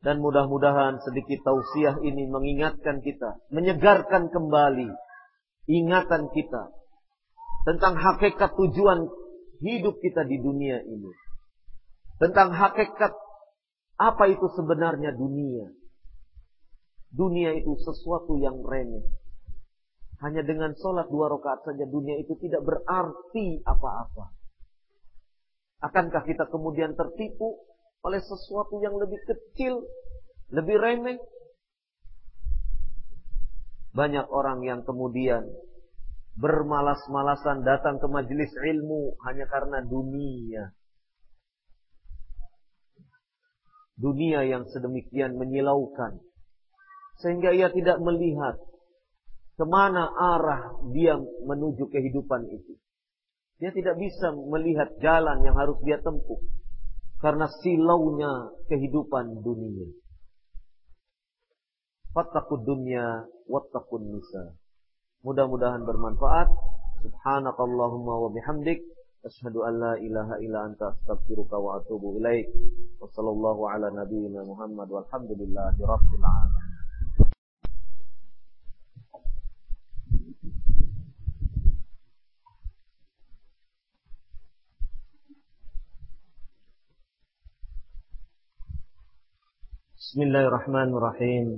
dan 0.00 0.16
mudah-mudahan 0.24 0.96
sedikit 1.04 1.44
tausiah 1.44 2.00
ini 2.00 2.24
mengingatkan 2.24 3.04
kita, 3.04 3.36
menyegarkan 3.52 4.32
kembali 4.32 4.88
ingatan 5.68 6.32
kita 6.32 6.72
tentang 7.68 8.00
hakikat 8.00 8.56
tujuan 8.56 9.04
hidup 9.60 10.00
kita 10.00 10.24
di 10.24 10.40
dunia 10.40 10.80
ini. 10.80 11.12
Tentang 12.16 12.52
hakikat 12.52 13.12
apa 14.00 14.24
itu 14.32 14.48
sebenarnya 14.56 15.12
dunia. 15.12 15.68
Dunia 17.12 17.52
itu 17.56 17.76
sesuatu 17.84 18.40
yang 18.40 18.64
remeh. 18.64 19.04
Hanya 20.20 20.44
dengan 20.44 20.76
sholat 20.76 21.08
dua 21.08 21.32
rakaat 21.32 21.64
saja 21.64 21.84
dunia 21.88 22.20
itu 22.20 22.36
tidak 22.40 22.64
berarti 22.64 23.60
apa-apa. 23.64 24.32
Akankah 25.80 26.24
kita 26.28 26.44
kemudian 26.52 26.92
tertipu 26.92 27.69
oleh 28.00 28.20
sesuatu 28.24 28.80
yang 28.80 28.96
lebih 28.96 29.20
kecil, 29.28 29.84
lebih 30.52 30.76
remeh. 30.80 31.18
Banyak 33.90 34.30
orang 34.30 34.62
yang 34.64 34.80
kemudian 34.86 35.44
bermalas-malasan 36.38 37.66
datang 37.66 37.98
ke 37.98 38.06
majelis 38.06 38.48
ilmu 38.54 39.18
hanya 39.26 39.44
karena 39.50 39.82
dunia. 39.84 40.72
Dunia 44.00 44.46
yang 44.48 44.64
sedemikian 44.70 45.36
menyilaukan. 45.36 46.22
Sehingga 47.20 47.52
ia 47.52 47.68
tidak 47.68 48.00
melihat 48.00 48.56
ke 49.60 49.64
mana 49.68 50.08
arah 50.08 50.72
dia 50.96 51.20
menuju 51.20 51.92
kehidupan 51.92 52.48
itu. 52.48 52.80
Dia 53.60 53.76
tidak 53.76 54.00
bisa 54.00 54.32
melihat 54.32 54.96
jalan 55.04 55.44
yang 55.44 55.52
harus 55.52 55.76
dia 55.84 56.00
tempuh 56.00 56.40
karena 57.20 57.46
silaunya 57.60 58.32
kehidupan 58.72 59.44
dunia. 59.44 59.88
Fattaqud 62.10 62.66
dunya 62.66 63.28
wattaqun 63.46 64.02
nisa. 64.08 64.56
Mudah-mudahan 65.22 65.84
bermanfaat. 65.84 66.48
Subhanakallahumma 67.00 68.14
wa 68.24 68.28
bihamdik 68.32 68.82
asyhadu 69.24 69.64
an 69.64 69.74
la 69.78 69.92
ilaha 70.00 70.36
illa 70.40 70.68
anta 70.68 70.96
astaghfiruka 70.96 71.60
wa 71.60 71.78
atubu 71.78 72.18
ilaik. 72.18 72.48
Wassallallahu 72.98 73.68
ala 73.68 73.92
nabiyyina 73.92 74.42
Muhammad 74.42 74.88
walhamdulillahi 74.88 75.80
rabbil 75.80 76.24
alamin. 76.24 76.59
بسم 90.10 90.22
الله 90.22 90.46
الرحمن 90.46 90.96
الرحيم. 90.98 91.48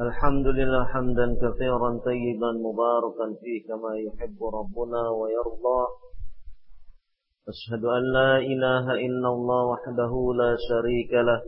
الحمد 0.00 0.46
لله 0.46 0.84
حمدا 0.84 1.26
كثيرا 1.42 1.98
طيبا 1.98 2.50
مباركا 2.52 3.26
فيه 3.40 3.68
كما 3.68 3.96
يحب 3.96 4.44
ربنا 4.44 5.08
ويرضى. 5.08 5.82
أشهد 7.48 7.84
أن 7.84 8.02
لا 8.12 8.38
إله 8.38 8.92
إلا 8.92 9.28
الله 9.28 9.66
وحده 9.72 10.12
لا 10.36 10.56
شريك 10.68 11.12
له. 11.12 11.40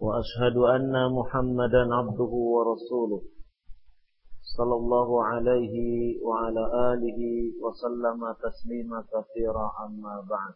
وأشهد 0.00 0.56
أن 0.56 1.12
محمدا 1.18 1.94
عبده 1.94 2.32
ورسوله. 2.54 3.22
صلى 4.56 4.74
الله 4.74 5.24
عليه 5.24 5.76
وعلى 6.26 6.92
آله 6.92 7.20
وسلم 7.62 8.20
تسليما 8.46 9.04
كثيرا 9.14 9.66
أما 9.86 10.26
بعد. 10.30 10.54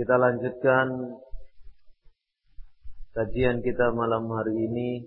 Kita 0.00 0.16
lanjutkan 0.16 1.12
kajian 3.12 3.60
kita 3.60 3.92
malam 3.92 4.32
hari 4.32 4.56
ini 4.56 5.04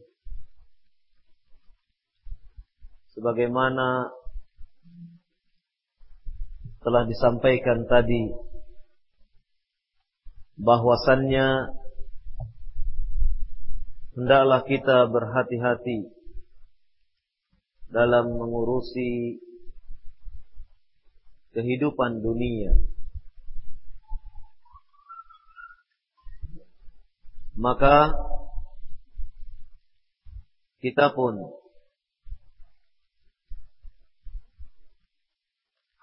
sebagaimana 3.17 4.13
telah 6.85 7.09
disampaikan 7.09 7.89
tadi 7.89 8.37
bahwasannya 10.61 11.73
hendaklah 14.13 14.61
kita 14.61 15.09
berhati-hati 15.09 16.05
dalam 17.89 18.29
mengurusi 18.29 19.41
kehidupan 21.57 22.21
dunia. 22.21 22.92
Maka 27.53 28.17
kita 30.81 31.13
pun 31.13 31.37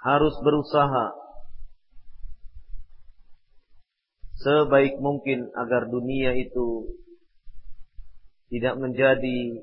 harus 0.01 0.33
berusaha 0.41 1.13
sebaik 4.41 4.97
mungkin 5.05 5.53
agar 5.53 5.93
dunia 5.93 6.33
itu 6.33 6.97
tidak 8.49 8.81
menjadi 8.81 9.61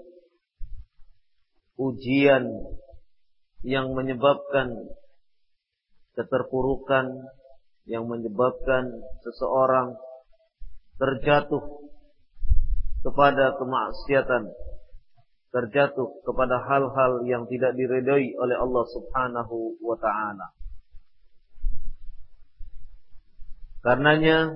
ujian 1.82 2.46
yang 3.66 3.98
menyebabkan 3.98 4.70
keterpurukan 6.14 7.26
yang 7.90 8.06
menyebabkan 8.06 9.02
seseorang 9.26 9.98
terjatuh 10.98 11.64
kepada 13.06 13.56
kemaksiatan 13.56 14.50
terjatuh 15.58 16.22
kepada 16.28 16.60
hal-hal 16.70 17.24
yang 17.24 17.48
tidak 17.48 17.74
diredai 17.74 18.36
oleh 18.36 18.58
Allah 18.60 18.86
Subhanahu 18.92 19.80
wa 19.80 19.98
taala. 19.98 20.48
Karenanya 23.82 24.54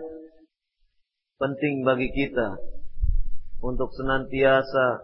penting 1.40 1.88
bagi 1.88 2.12
kita 2.12 2.60
untuk 3.64 3.90
senantiasa 3.96 5.02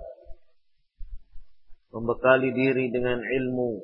membekali 1.96 2.52
diri 2.52 2.92
dengan 2.92 3.24
ilmu 3.24 3.82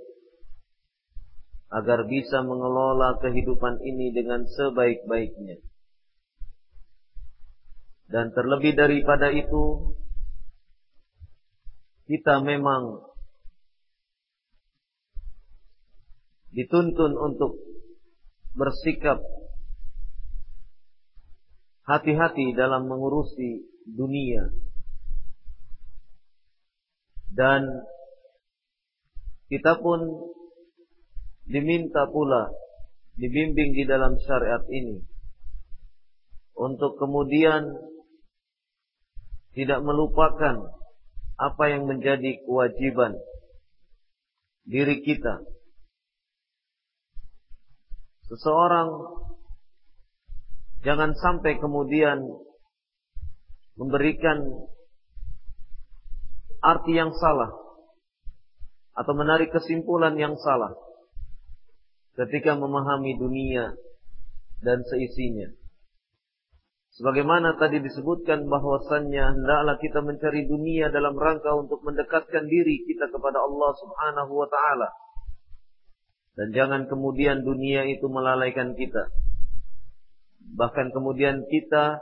agar 1.73 2.05
bisa 2.05 2.45
mengelola 2.45 3.17
kehidupan 3.23 3.81
ini 3.81 4.13
dengan 4.13 4.45
sebaik-baiknya. 4.45 5.57
Dan 8.13 8.29
terlebih 8.29 8.77
daripada 8.77 9.33
itu, 9.33 9.97
kita 12.05 12.45
memang 12.45 13.01
dituntun 16.53 17.17
untuk 17.17 17.57
bersikap 18.53 19.17
hati-hati 21.89 22.53
dalam 22.53 22.85
mengurusi 22.85 23.65
dunia. 23.89 24.45
Dan 27.33 27.65
kita 29.49 29.81
pun 29.81 30.05
diminta 31.49 32.05
pula 32.13 32.53
dibimbing 33.17 33.73
di 33.73 33.89
dalam 33.89 34.21
syariat 34.21 34.61
ini 34.69 35.01
untuk 36.53 37.01
kemudian 37.01 37.92
tidak 39.53 39.79
melupakan 39.85 40.73
apa 41.37 41.63
yang 41.69 41.85
menjadi 41.85 42.41
kewajiban 42.45 43.17
diri 44.65 45.01
kita. 45.05 45.41
Seseorang 48.33 48.89
jangan 50.81 51.13
sampai 51.13 51.61
kemudian 51.61 52.21
memberikan 53.77 54.41
arti 56.63 56.95
yang 56.95 57.11
salah 57.13 57.51
atau 58.93 59.13
menarik 59.17 59.49
kesimpulan 59.51 60.15
yang 60.15 60.37
salah 60.37 60.73
ketika 62.13 62.53
memahami 62.53 63.17
dunia 63.17 63.73
dan 64.61 64.85
seisinya. 64.85 65.62
Sebagaimana 66.93 67.57
tadi 67.57 67.81
disebutkan 67.81 68.45
bahwasannya 68.45 69.25
hendaklah 69.33 69.81
kita 69.81 70.05
mencari 70.05 70.45
dunia 70.45 70.93
dalam 70.93 71.17
rangka 71.17 71.49
untuk 71.57 71.81
mendekatkan 71.81 72.45
diri 72.45 72.85
kita 72.85 73.09
kepada 73.09 73.41
Allah 73.41 73.71
Subhanahu 73.81 74.33
wa 74.37 74.45
taala. 74.45 74.89
Dan 76.37 76.53
jangan 76.53 76.85
kemudian 76.85 77.41
dunia 77.41 77.89
itu 77.89 78.05
melalaikan 78.09 78.77
kita. 78.77 79.09
Bahkan 80.53 80.93
kemudian 80.93 81.41
kita 81.49 81.97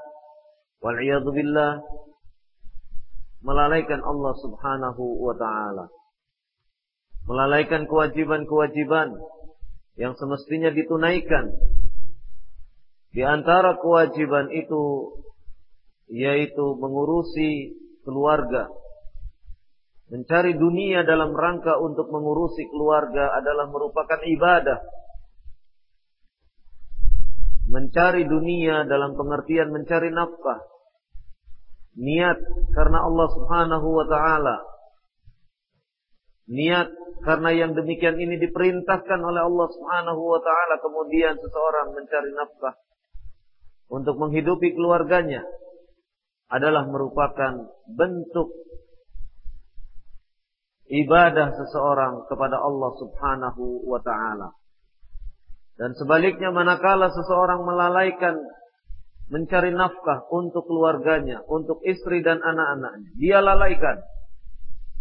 wal 0.84 1.00
billah 1.00 1.80
melalaikan 3.48 4.04
Allah 4.04 4.34
Subhanahu 4.44 5.04
wa 5.24 5.36
taala. 5.40 5.88
Melalaikan 7.32 7.88
kewajiban-kewajiban 7.88 9.16
yang 9.96 10.20
semestinya 10.20 10.68
ditunaikan. 10.68 11.48
Di 13.12 13.22
antara 13.28 13.76
kewajiban 13.76 14.48
itu 14.56 15.12
yaitu 16.08 16.66
mengurusi 16.80 17.76
keluarga. 18.08 18.72
Mencari 20.12 20.56
dunia 20.56 21.08
dalam 21.08 21.32
rangka 21.32 21.80
untuk 21.80 22.12
mengurusi 22.12 22.68
keluarga 22.68 23.32
adalah 23.36 23.72
merupakan 23.72 24.20
ibadah. 24.20 24.80
Mencari 27.72 28.28
dunia 28.28 28.84
dalam 28.84 29.16
pengertian 29.16 29.72
mencari 29.72 30.12
nafkah 30.12 30.60
niat 31.96 32.40
karena 32.76 33.08
Allah 33.08 33.28
Subhanahu 33.32 33.88
wa 33.88 34.06
taala. 34.08 34.56
Niat 36.52 36.92
karena 37.24 37.56
yang 37.56 37.72
demikian 37.72 38.20
ini 38.20 38.36
diperintahkan 38.36 39.20
oleh 39.24 39.48
Allah 39.48 39.68
Subhanahu 39.72 40.20
wa 40.20 40.40
taala 40.44 40.76
kemudian 40.84 41.40
seseorang 41.40 41.96
mencari 41.96 42.32
nafkah 42.36 42.76
untuk 43.92 44.16
menghidupi 44.16 44.72
keluarganya 44.72 45.44
adalah 46.48 46.88
merupakan 46.88 47.68
bentuk 47.92 48.48
ibadah 50.88 51.52
seseorang 51.56 52.28
kepada 52.32 52.60
Allah 52.60 52.92
Subhanahu 53.00 53.84
wa 53.88 54.00
taala. 54.00 54.56
Dan 55.76 55.92
sebaliknya 56.00 56.56
manakala 56.56 57.12
seseorang 57.12 57.68
melalaikan 57.68 58.40
mencari 59.32 59.72
nafkah 59.72 60.28
untuk 60.32 60.68
keluarganya, 60.68 61.40
untuk 61.48 61.80
istri 61.88 62.20
dan 62.20 62.44
anak-anaknya. 62.44 63.10
Dia 63.16 63.40
lalaikan. 63.40 63.98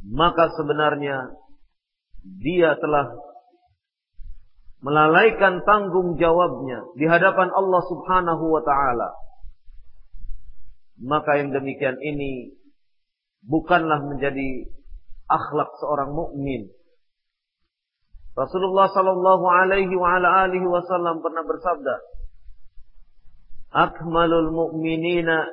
Maka 0.07 0.55
sebenarnya 0.55 1.35
dia 2.41 2.79
telah 2.79 3.11
melalaikan 4.81 5.61
tanggung 5.69 6.17
jawabnya 6.17 6.89
di 6.97 7.05
hadapan 7.05 7.53
Allah 7.53 7.83
Subhanahu 7.85 8.45
wa 8.49 8.63
taala. 8.65 9.09
Maka 11.01 11.41
yang 11.41 11.53
demikian 11.53 11.97
ini 12.01 12.57
bukanlah 13.45 14.05
menjadi 14.05 14.69
akhlak 15.29 15.71
seorang 15.81 16.13
mukmin. 16.13 16.69
Rasulullah 18.37 18.89
sallallahu 18.89 19.45
alaihi 19.49 19.93
wa 19.97 20.17
ala 20.17 20.49
alihi 20.49 20.65
wasallam 20.65 21.21
pernah 21.21 21.45
bersabda, 21.45 21.95
akmalul 23.75 24.49
mu'minina 24.49 25.45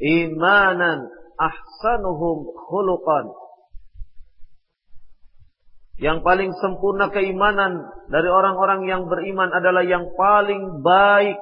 imanan 0.00 1.06
ahsanuhum 1.38 2.44
khuluqan 2.68 3.24
yang 6.00 6.24
paling 6.24 6.56
sempurna 6.56 7.12
keimanan 7.12 7.84
dari 8.08 8.28
orang-orang 8.32 8.88
yang 8.88 9.04
beriman 9.04 9.52
adalah 9.52 9.84
yang 9.84 10.08
paling 10.16 10.80
baik 10.80 11.36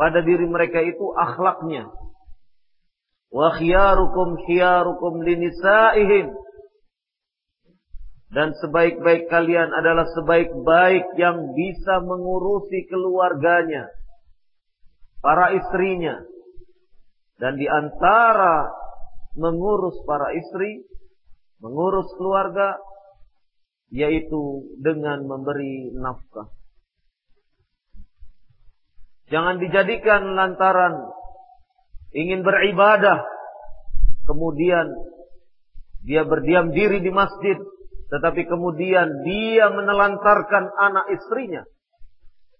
pada 0.00 0.24
diri 0.24 0.48
mereka 0.48 0.80
itu 0.80 1.12
akhlaknya. 1.12 1.92
Wa 3.28 3.52
khiyarukum 3.52 4.48
khiyarukum 4.48 5.20
linisaihim 5.28 6.32
dan 8.30 8.56
sebaik-baik 8.56 9.28
kalian 9.28 9.68
adalah 9.74 10.08
sebaik-baik 10.08 11.04
yang 11.20 11.52
bisa 11.52 12.00
mengurusi 12.00 12.86
keluarganya, 12.88 13.92
para 15.20 15.52
istrinya. 15.52 16.16
Dan 17.36 17.58
di 17.60 17.66
antara 17.66 18.70
mengurus 19.34 19.98
para 20.06 20.30
istri, 20.32 20.89
mengurus 21.60 22.08
keluarga, 22.16 22.80
yaitu 23.92 24.66
dengan 24.80 25.24
memberi 25.28 25.92
nafkah. 25.94 26.48
Jangan 29.30 29.62
dijadikan 29.62 30.34
lantaran 30.34 31.06
ingin 32.10 32.42
beribadah. 32.42 33.22
Kemudian 34.26 34.90
dia 36.02 36.26
berdiam 36.26 36.74
diri 36.74 36.98
di 36.98 37.14
masjid. 37.14 37.58
Tetapi 38.10 38.42
kemudian 38.50 39.22
dia 39.22 39.70
menelantarkan 39.70 40.66
anak 40.74 41.14
istrinya. 41.14 41.62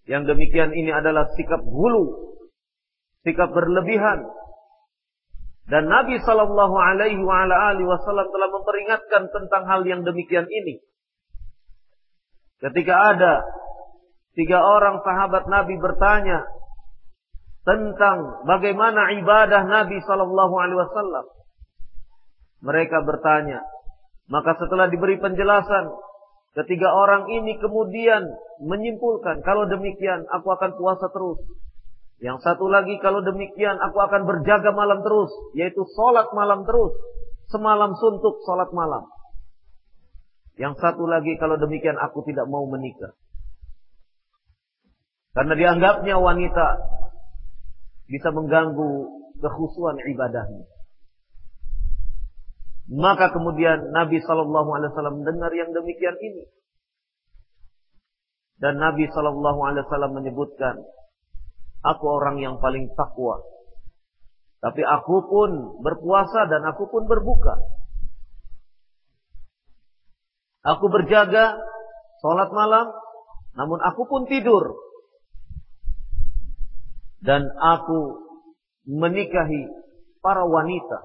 Yang 0.07 0.35
demikian 0.35 0.71
ini 0.71 0.95
adalah 0.95 1.27
sikap 1.35 1.59
gulu. 1.63 2.39
Sikap 3.27 3.51
berlebihan. 3.51 4.31
Dan 5.69 5.87
Nabi 5.87 6.19
Shallallahu 6.23 6.77
Alaihi 6.77 7.21
Wasallam 7.21 8.27
telah 8.31 8.49
memperingatkan 8.49 9.23
tentang 9.29 9.63
hal 9.69 9.81
yang 9.87 10.03
demikian 10.03 10.49
ini. 10.49 10.83
Ketika 12.61 13.17
ada 13.17 13.45
tiga 14.37 14.61
orang 14.61 15.01
sahabat 15.05 15.49
Nabi 15.49 15.81
bertanya 15.81 16.45
tentang 17.65 18.45
bagaimana 18.49 19.13
ibadah 19.21 19.63
Nabi 19.69 20.01
Sallallahu 20.01 20.55
Alaihi 20.57 20.81
Wasallam. 20.81 21.27
Mereka 22.61 23.09
bertanya, 23.09 23.65
maka 24.29 24.53
setelah 24.61 24.93
diberi 24.93 25.17
penjelasan, 25.17 25.97
ketiga 26.53 26.93
orang 26.93 27.33
ini 27.33 27.57
kemudian 27.57 28.21
menyimpulkan, 28.61 29.41
kalau 29.41 29.65
demikian 29.65 30.29
aku 30.29 30.53
akan 30.53 30.77
puasa 30.77 31.09
terus. 31.09 31.41
Yang 32.21 32.45
satu 32.45 32.69
lagi, 32.69 33.01
kalau 33.01 33.25
demikian 33.25 33.81
aku 33.81 33.97
akan 33.97 34.29
berjaga 34.29 34.77
malam 34.77 35.01
terus, 35.01 35.33
yaitu 35.57 35.81
sholat 35.97 36.29
malam 36.37 36.69
terus, 36.69 36.93
semalam 37.49 37.97
suntuk 37.97 38.45
sholat 38.45 38.69
malam. 38.77 39.09
Yang 40.61 40.77
satu 40.85 41.09
lagi, 41.09 41.41
kalau 41.41 41.57
demikian 41.57 41.97
aku 41.97 42.21
tidak 42.29 42.45
mau 42.45 42.69
menikah. 42.69 43.17
Karena 45.33 45.57
dianggapnya 45.57 46.21
wanita 46.21 46.67
bisa 48.05 48.29
mengganggu 48.37 48.91
kekhusuan 49.41 49.97
ibadahnya. 50.05 50.69
Maka 52.91 53.33
kemudian 53.33 53.95
Nabi 53.95 54.19
Shallallahu 54.21 54.71
Alaihi 54.77 54.91
Wasallam 54.93 55.23
mendengar 55.23 55.55
yang 55.55 55.71
demikian 55.73 56.19
ini, 56.21 56.45
dan 58.59 58.77
Nabi 58.77 59.07
Shallallahu 59.09 59.61
Alaihi 59.63 59.87
Wasallam 59.89 60.13
menyebutkan, 60.19 60.75
aku 61.81 62.05
orang 62.09 62.41
yang 62.41 62.57
paling 62.61 62.93
takwa, 62.93 63.41
tapi 64.61 64.85
aku 64.85 65.17
pun 65.25 65.51
berpuasa 65.81 66.49
dan 66.53 66.65
aku 66.69 66.89
pun 66.93 67.09
berbuka. 67.09 67.57
Aku 70.61 70.93
berjaga, 70.93 71.57
sholat 72.21 72.53
malam, 72.53 72.93
namun 73.57 73.81
aku 73.81 74.05
pun 74.05 74.29
tidur 74.29 74.77
dan 77.25 77.49
aku 77.49 78.21
menikahi 78.89 79.69
para 80.21 80.45
wanita. 80.45 80.99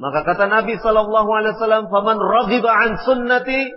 Maka 0.00 0.24
kata 0.24 0.48
Nabi 0.48 0.80
sallallahu 0.80 1.30
alaihi 1.32 1.54
wasallam, 1.60 1.84
"Faman 1.92 2.16
raghiba 2.16 2.70
an 2.72 2.90
sunnati 3.04 3.68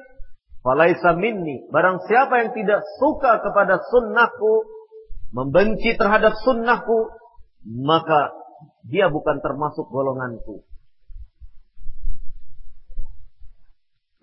falaisa 0.64 1.16
minni." 1.20 1.68
Barang 1.72 2.00
siapa 2.08 2.44
yang 2.44 2.52
tidak 2.56 2.82
suka 3.04 3.44
kepada 3.44 3.84
sunnahku, 3.92 4.54
membenci 5.36 6.00
terhadap 6.00 6.32
sunnahku, 6.48 7.12
maka 7.68 8.32
dia 8.88 9.12
bukan 9.12 9.44
termasuk 9.44 9.92
golonganku. 9.92 10.64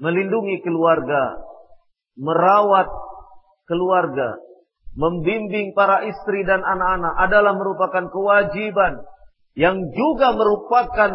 Melindungi 0.00 0.64
keluarga, 0.64 1.36
merawat 2.16 2.88
keluarga, 3.68 4.40
membimbing 4.96 5.76
para 5.76 6.02
istri 6.08 6.48
dan 6.48 6.64
anak-anak 6.64 7.14
adalah 7.28 7.54
merupakan 7.60 8.08
kewajiban 8.08 9.04
yang 9.52 9.78
juga 9.92 10.32
merupakan 10.32 11.12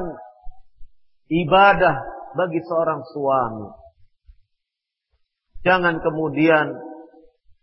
ibadah 1.28 1.96
bagi 2.38 2.62
seorang 2.64 3.02
suami. 3.12 3.68
Jangan 5.66 6.00
kemudian 6.00 6.87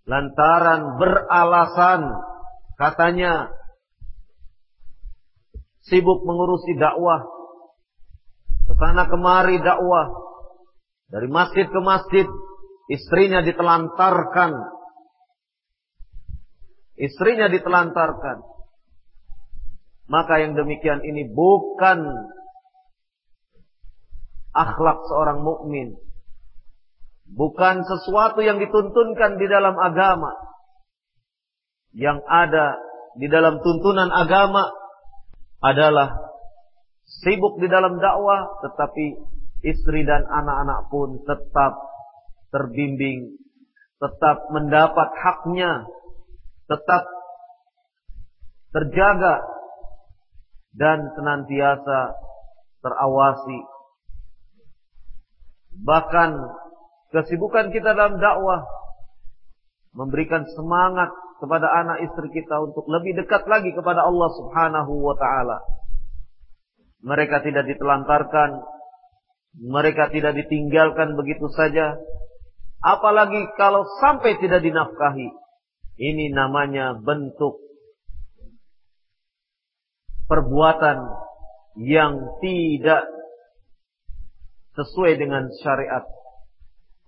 lantaran 0.05 1.01
beralasan 1.01 2.01
katanya 2.77 3.49
sibuk 5.85 6.25
mengurusi 6.29 6.77
dakwah 6.77 7.25
ke 8.65 8.75
sana 8.77 9.09
kemari 9.09 9.61
dakwah 9.61 10.13
dari 11.09 11.29
masjid 11.29 11.69
ke 11.69 11.81
masjid 11.81 12.27
istrinya 12.93 13.41
ditelantarkan 13.41 14.75
Istrinya 16.95 17.51
ditelantarkan. 17.51 18.39
Maka 20.07 20.35
yang 20.47 20.55
demikian 20.55 21.03
ini 21.03 21.27
bukan 21.27 22.07
akhlak 24.55 24.99
seorang 25.11 25.43
mukmin. 25.43 25.99
Bukan 27.31 27.85
sesuatu 27.89 28.45
yang 28.45 28.61
dituntunkan 28.61 29.41
di 29.41 29.47
dalam 29.49 29.75
agama. 29.81 30.33
Yang 31.95 32.20
ada 32.27 32.66
di 33.16 33.31
dalam 33.31 33.62
tuntunan 33.62 34.11
agama 34.11 34.68
adalah 35.62 36.18
sibuk 37.22 37.62
di 37.62 37.70
dalam 37.70 37.97
dakwah 38.03 38.61
tetapi 38.66 39.16
istri 39.64 40.03
dan 40.05 40.27
anak-anak 40.27 40.91
pun 40.91 41.22
tetap 41.22 41.72
terbimbing, 42.51 43.39
tetap 44.03 44.51
mendapat 44.51 45.09
haknya 45.22 45.87
tetap 46.68 47.05
terjaga 48.72 49.45
dan 50.75 51.12
senantiasa 51.14 52.18
terawasi. 52.83 53.61
Bahkan 55.85 56.31
kesibukan 57.15 57.71
kita 57.71 57.95
dalam 57.95 58.19
dakwah 58.19 58.67
memberikan 59.95 60.43
semangat 60.51 61.15
kepada 61.39 61.71
anak 61.71 62.03
istri 62.11 62.29
kita 62.35 62.59
untuk 62.59 62.83
lebih 62.91 63.15
dekat 63.23 63.47
lagi 63.47 63.71
kepada 63.71 64.03
Allah 64.03 64.31
Subhanahu 64.35 64.93
wa 64.99 65.15
taala. 65.15 65.62
Mereka 67.05 67.47
tidak 67.47 67.71
ditelantarkan, 67.71 68.59
mereka 69.62 70.11
tidak 70.11 70.35
ditinggalkan 70.35 71.15
begitu 71.15 71.47
saja, 71.55 71.95
apalagi 72.83 73.47
kalau 73.55 73.87
sampai 74.03 74.35
tidak 74.43 74.67
dinafkahi. 74.67 75.31
Ini 75.95 76.35
namanya 76.35 76.99
bentuk 76.99 77.62
perbuatan 80.27 81.07
yang 81.79 82.19
tidak 82.43 83.07
sesuai 84.75 85.23
dengan 85.23 85.47
syariat. 85.62 86.03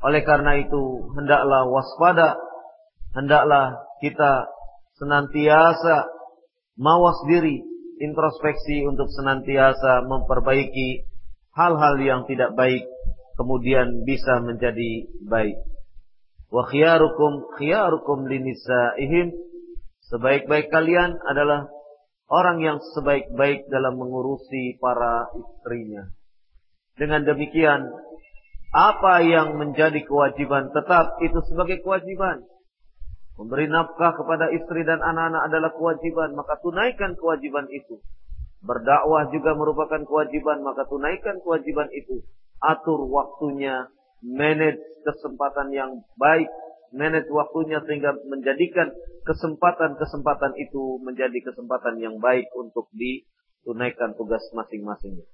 Oleh 0.06 0.22
karena 0.22 0.54
itu, 0.62 1.10
hendaklah 1.18 1.66
waspada, 1.66 2.38
hendaklah 3.10 3.74
kita 3.98 4.46
senantiasa 5.02 6.06
mawas 6.78 7.18
diri, 7.26 7.58
introspeksi 7.98 8.86
untuk 8.86 9.10
senantiasa 9.10 10.06
memperbaiki 10.06 11.10
hal-hal 11.58 11.98
yang 11.98 12.22
tidak 12.30 12.54
baik, 12.54 12.86
kemudian 13.34 14.06
bisa 14.06 14.38
menjadi 14.46 15.10
baik. 15.26 15.58
Wa 16.54 16.70
khiyarukum 16.70 17.58
khiyarukum 17.58 18.30
linisaihim. 18.30 19.34
Sebaik-baik 20.06 20.70
kalian 20.70 21.18
adalah 21.26 21.66
orang 22.30 22.62
yang 22.62 22.78
sebaik-baik 22.94 23.66
dalam 23.66 23.98
mengurusi 23.98 24.78
para 24.78 25.26
istrinya. 25.34 26.14
Dengan 26.94 27.26
demikian, 27.26 27.90
apa 28.76 29.24
yang 29.24 29.56
menjadi 29.56 30.04
kewajiban 30.04 30.68
tetap 30.68 31.16
itu 31.24 31.40
sebagai 31.48 31.80
kewajiban. 31.80 32.44
Memberi 33.40 33.72
nafkah 33.72 34.12
kepada 34.16 34.52
istri 34.52 34.84
dan 34.84 35.00
anak-anak 35.00 35.48
adalah 35.48 35.70
kewajiban, 35.72 36.36
maka 36.36 36.60
tunaikan 36.60 37.16
kewajiban 37.16 37.68
itu. 37.72 38.04
Berdakwah 38.60 39.32
juga 39.32 39.56
merupakan 39.56 40.04
kewajiban, 40.04 40.60
maka 40.60 40.84
tunaikan 40.88 41.40
kewajiban 41.40 41.88
itu. 41.92 42.20
Atur 42.60 43.08
waktunya, 43.08 43.88
manage 44.24 44.80
kesempatan 45.04 45.72
yang 45.72 46.04
baik, 46.16 46.48
manage 46.92 47.28
waktunya 47.32 47.80
sehingga 47.84 48.16
menjadikan 48.28 48.92
kesempatan-kesempatan 49.24 50.56
itu 50.56 51.00
menjadi 51.00 51.36
kesempatan 51.44 52.00
yang 52.00 52.16
baik 52.20 52.48
untuk 52.56 52.88
ditunaikan 52.96 54.16
tugas 54.16 54.44
masing-masing. 54.52 55.24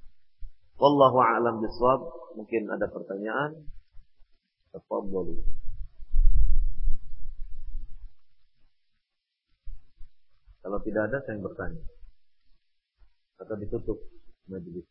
Wallahu 0.82 1.22
a'lam 1.22 1.62
bishawab. 1.62 2.10
Mungkin 2.34 2.66
ada 2.66 2.90
pertanyaan? 2.90 3.54
Tafadhalu. 4.74 5.38
Kalau 10.66 10.78
tidak 10.82 11.02
ada 11.06 11.22
saya 11.22 11.38
yang 11.38 11.46
bertanya. 11.46 11.82
Atau 13.38 13.54
ditutup 13.62 13.98
majelis. 14.50 14.82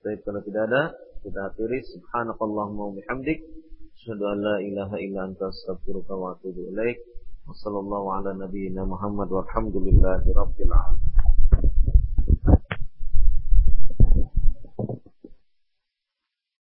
Baik, 0.00 0.22
kalau 0.24 0.40
tidak 0.46 0.62
ada, 0.70 0.82
kita 1.20 1.52
akhiri. 1.52 1.84
Subhanakallahumma 1.84 2.82
wa 2.88 2.92
bihamdik. 2.96 3.44
Asyhadu 3.92 4.24
an 4.24 4.38
la 4.40 4.56
ilaha 4.64 4.96
illa 4.96 5.20
anta 5.28 5.52
astaghfiruka 5.52 6.16
wa 6.16 6.32
atubu 6.32 6.72
ilaik. 6.72 6.96
Wassallallahu 7.44 8.06
ala 8.16 8.30
nabiyyina 8.32 8.88
Muhammad 8.88 9.28
walhamdulillahi 9.28 10.28
rabbil 10.32 10.72
alamin. 10.72 11.09